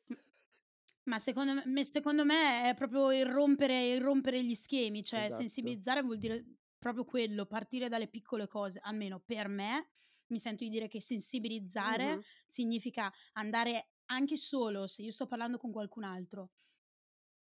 [1.05, 5.31] Ma secondo me, me- secondo me è proprio il rompere, il rompere gli schemi, cioè
[5.31, 5.31] Esatto.
[5.31, 6.45] sensibilizzare vuol dire
[6.79, 9.89] proprio quello, partire dalle piccole cose, almeno per me,
[10.29, 12.23] mi sento di dire che sensibilizzare Mhm.
[12.47, 16.53] significa andare anche solo, se io sto parlando con qualcun altro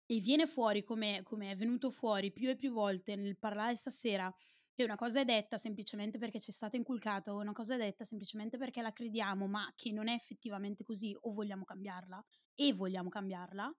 [0.07, 4.33] e viene fuori come, come è venuto fuori più e più volte nel parlare stasera,
[4.73, 7.79] che una cosa è detta semplicemente perché ci è stata inculcata, o una cosa è
[7.79, 12.23] detta semplicemente perché la crediamo, ma che non è effettivamente così o vogliamo cambiarla
[12.55, 13.73] e vogliamo cambiarla,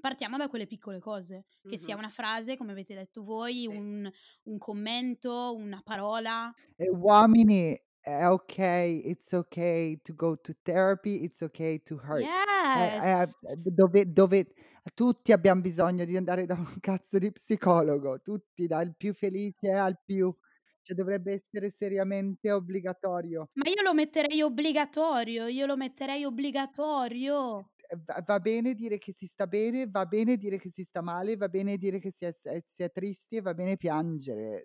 [0.00, 1.98] partiamo da quelle piccole cose, che sia Mhm.
[1.98, 3.76] una frase, come avete detto voi, Sì.
[3.76, 4.10] un,
[4.44, 6.52] un commento, una parola.
[6.78, 12.30] E uomini, è ok, it's ok to go to therapy, it's ok to hurt.
[12.70, 13.22] Eh, Yes!
[13.22, 14.52] eh, dove, dove
[14.94, 19.98] tutti abbiamo bisogno di andare da un cazzo di psicologo, tutti, dal più felice al
[20.04, 20.34] più,
[20.82, 23.48] cioè dovrebbe essere seriamente obbligatorio.
[23.58, 27.70] Ma io lo metterei obbligatorio, io lo metterei obbligatorio.
[27.88, 31.36] Eh, Va, bene dire che si sta bene, va bene dire che si sta male,
[31.36, 32.34] va bene dire che si è,
[32.72, 34.64] si è- tristi e va bene piangere,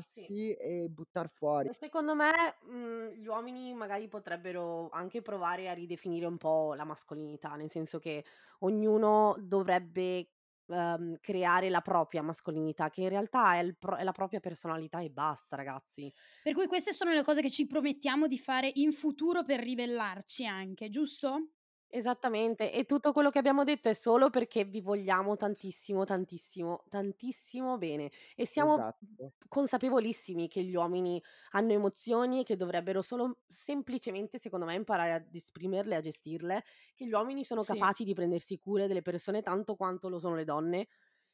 [0.00, 0.32] Sì.
[0.32, 1.70] sfogarsi e buttar fuori.
[1.70, 2.30] Secondo me,
[2.62, 7.98] mhmm, gli uomini magari potrebbero anche provare a ridefinire un po' la mascolinità, nel senso
[7.98, 8.24] che
[8.60, 10.30] ognuno dovrebbe
[10.66, 15.00] ehm, creare la propria mascolinità, che in realtà è il pro è la propria personalità
[15.00, 16.12] e basta ragazzi.
[16.42, 20.44] Per cui queste sono le cose che ci promettiamo di fare in futuro per ribellarci
[20.44, 21.52] anche, giusto?
[21.92, 27.78] Esattamente, e tutto quello che abbiamo detto è solo perché vi vogliamo tantissimo, tantissimo, tantissimo
[27.78, 29.32] bene e siamo Esatto.
[29.48, 31.22] consapevolissimi che gli uomini
[31.52, 36.62] hanno emozioni e che dovrebbero solo semplicemente, secondo me, imparare ad esprimerle e a gestirle,
[36.94, 37.64] che gli uomini sono Sì.
[37.64, 40.88] capaci di prendersi cura delle persone tanto quanto lo sono le donne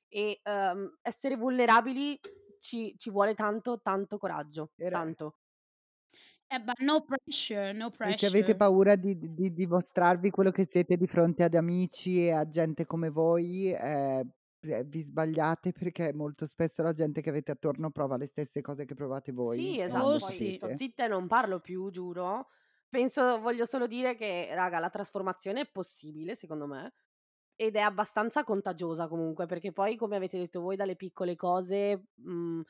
[0.09, 2.21] e, ehm, essere vulnerabili
[2.59, 5.35] ci ci vuole tanto, tanto coraggio, Era tanto.
[6.51, 8.55] Eh, ma no pressure, no E se avete pressure.
[8.55, 12.84] paura di di di dimostrarvi quello che siete di fronte ad amici e a gente
[12.84, 14.28] come voi, ehm,
[14.86, 18.95] vi sbagliate perché molto spesso la gente che avete attorno prova le stesse cose che
[18.95, 20.53] provate voi Sì, e non Oh esatto, lo poi sì.
[20.53, 20.74] sto sapete.
[20.74, 22.49] zitta e non parlo più, giuro.
[22.88, 26.95] Penso voglio solo dire che, raga, la trasformazione è possibile secondo me
[27.57, 32.62] ed è abbastanza contagiosa comunque, perché poi come avete detto voi dalle piccole cose, mhmm,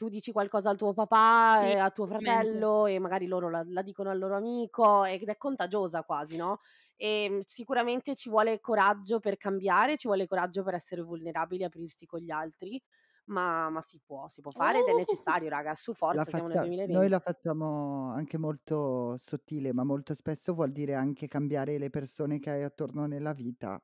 [0.00, 3.62] tu dici qualcosa al tuo papà Sì, e a tuo fratello e magari loro la
[3.66, 6.60] la dicono al loro amico ed è contagiosa quasi, no,
[6.96, 12.06] ehm, sicuramente ci vuole coraggio per cambiare, ci vuole coraggio per essere vulnerabili e aprirsi
[12.06, 12.82] con gli altri,
[13.26, 14.94] ma ma si può, si può fare ed è Uh!
[14.94, 17.10] necessario raga, su forza, siamo nel faccia noi 2020.
[17.10, 22.50] la facciamo anche molto sottile, ma molto spesso vuol dire anche cambiare le persone che
[22.50, 23.80] hai attorno nella vita.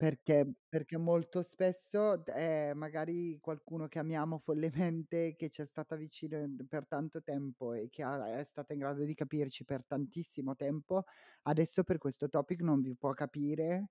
[0.00, 5.96] Perché perché molto spesso d è magari qualcuno che amiamo follemente, che ci è stata
[5.96, 6.38] vicino
[6.68, 11.02] per tanto tempo e che ha è stata in grado di capirci per tantissimo tempo,
[11.42, 13.88] adesso per questo topic non vi può capire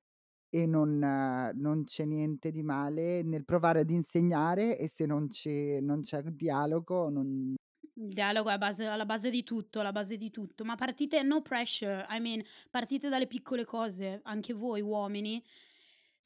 [0.47, 5.81] e non non c'è niente di male nel provare ad insegnare e se non ci
[5.81, 7.53] non c'è dialogo non
[7.99, 10.63] Il dialogo è a base alla base di tutto, alla base di tutto.
[10.63, 15.43] Ma partite no pressure, I mean, partite dalle piccole cose, anche voi uomini.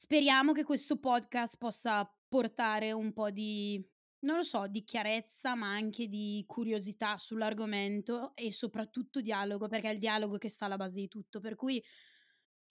[0.04, 3.80] Speriamo che questo podcast possa portare un po' di
[4.22, 9.94] non lo so, di chiarezza, ma anche di curiosità sull'argomento e soprattutto dialogo, perché è
[9.94, 11.40] il dialogo che sta alla base di tutto.
[11.40, 11.82] Per cui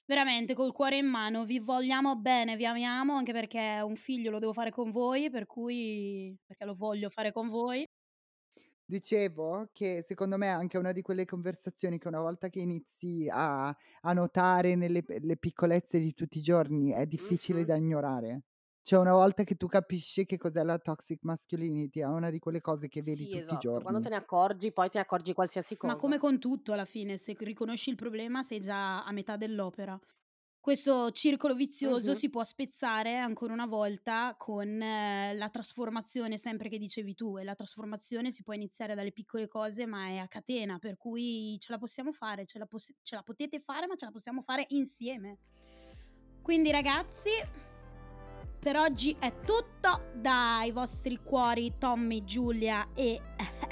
[0.06, 4.40] veramente col cuore in mano vi vogliamo bene, vi amiamo, anche perché un figlio lo
[4.40, 7.86] devo fare con voi, per cui perché lo voglio fare con voi.
[8.90, 13.28] Dicevo che secondo me è anche una di quelle conversazioni che una volta che inizi
[13.30, 17.64] a a notare nelle le piccolezze di tutti i giorni è difficile Mh-mh.
[17.64, 18.42] da ignorare.
[18.82, 22.60] Cioè una volta che tu capisci che cos'è la toxic masculinity, è una di quelle
[22.60, 23.80] cose che vedi Sì, tutti i esatto.
[23.80, 24.10] Quando te giorni.
[24.10, 25.96] ne accorgi, poi ne accorgi qualsiasi Ma cosa.
[25.96, 29.98] come con tutto alla fine, se riconosci il problema sei già a metà dell'opera.
[30.60, 32.18] Questo circolo vizioso Mh-mh.
[32.18, 37.54] si può spezzare ancora una volta con la trasformazione sempre che dicevi tu e la
[37.54, 41.78] trasformazione si può iniziare dalle piccole cose, ma è a catena, per cui ce la
[41.78, 45.38] possiamo fare, ce la poss ce la potete fare, ma ce la possiamo fare insieme.
[46.42, 47.30] Quindi ragazzi,
[48.58, 53.18] per oggi è tutto dai vostri cuori Tommy, Giulia e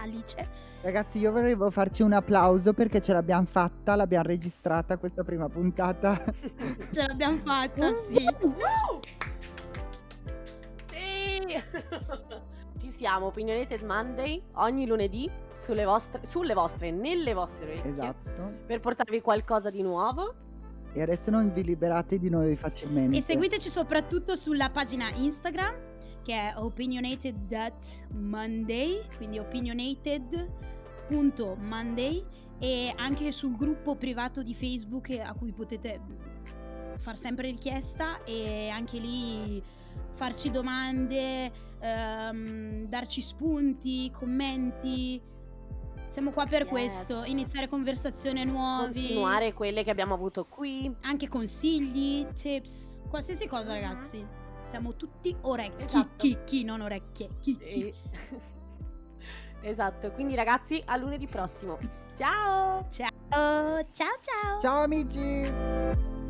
[0.00, 0.66] Alice.
[0.80, 6.22] Ragazzi, io volevo farci un applauso perché ce l'abbiam fatta, l'abbiam registrata questa prima puntata.
[6.92, 8.24] Ce l'abbiam fatta, sì.
[8.42, 9.00] Woo!
[10.90, 11.46] Sì!
[12.78, 18.52] Ci siamo, Opinionated Monday, ogni lunedì sulle vostre sulle vostre, nelle vostre orecchie, Esatto.
[18.66, 20.32] per portarvi qualcosa di nuovo.
[20.92, 23.20] E adesso non vi liberate di noi E facilmente.
[23.20, 25.87] seguiteci soprattutto sulla pagina Instagram
[26.28, 32.24] che è opinionated.monday, quindi opinionated.monday
[32.58, 35.98] e anche sul gruppo privato di Facebook a cui potete
[36.98, 39.62] far sempre richiesta e anche lì
[40.16, 41.50] farci domande,
[41.80, 45.18] ehm, darci spunti, commenti.
[46.10, 46.70] Siamo qua per Yes.
[46.70, 49.00] questo, iniziare conversazioni nuovi.
[49.00, 50.94] Continuare quelle che abbiamo avuto qui.
[51.02, 53.80] Anche consigli, tips, qualsiasi cosa Mh-mh.
[53.80, 54.26] ragazzi.
[54.68, 56.08] Siamo tutti orecchi, Esatto.
[56.16, 57.80] chi, chi, non orecchie, chi, chi.
[57.82, 57.94] E
[59.62, 61.78] esatto, quindi ragazzi a lunedì prossimo.
[62.14, 62.86] Ciao!
[62.90, 63.10] Ciao,
[63.92, 64.60] ciao ciao.
[64.60, 66.26] Ciao amici!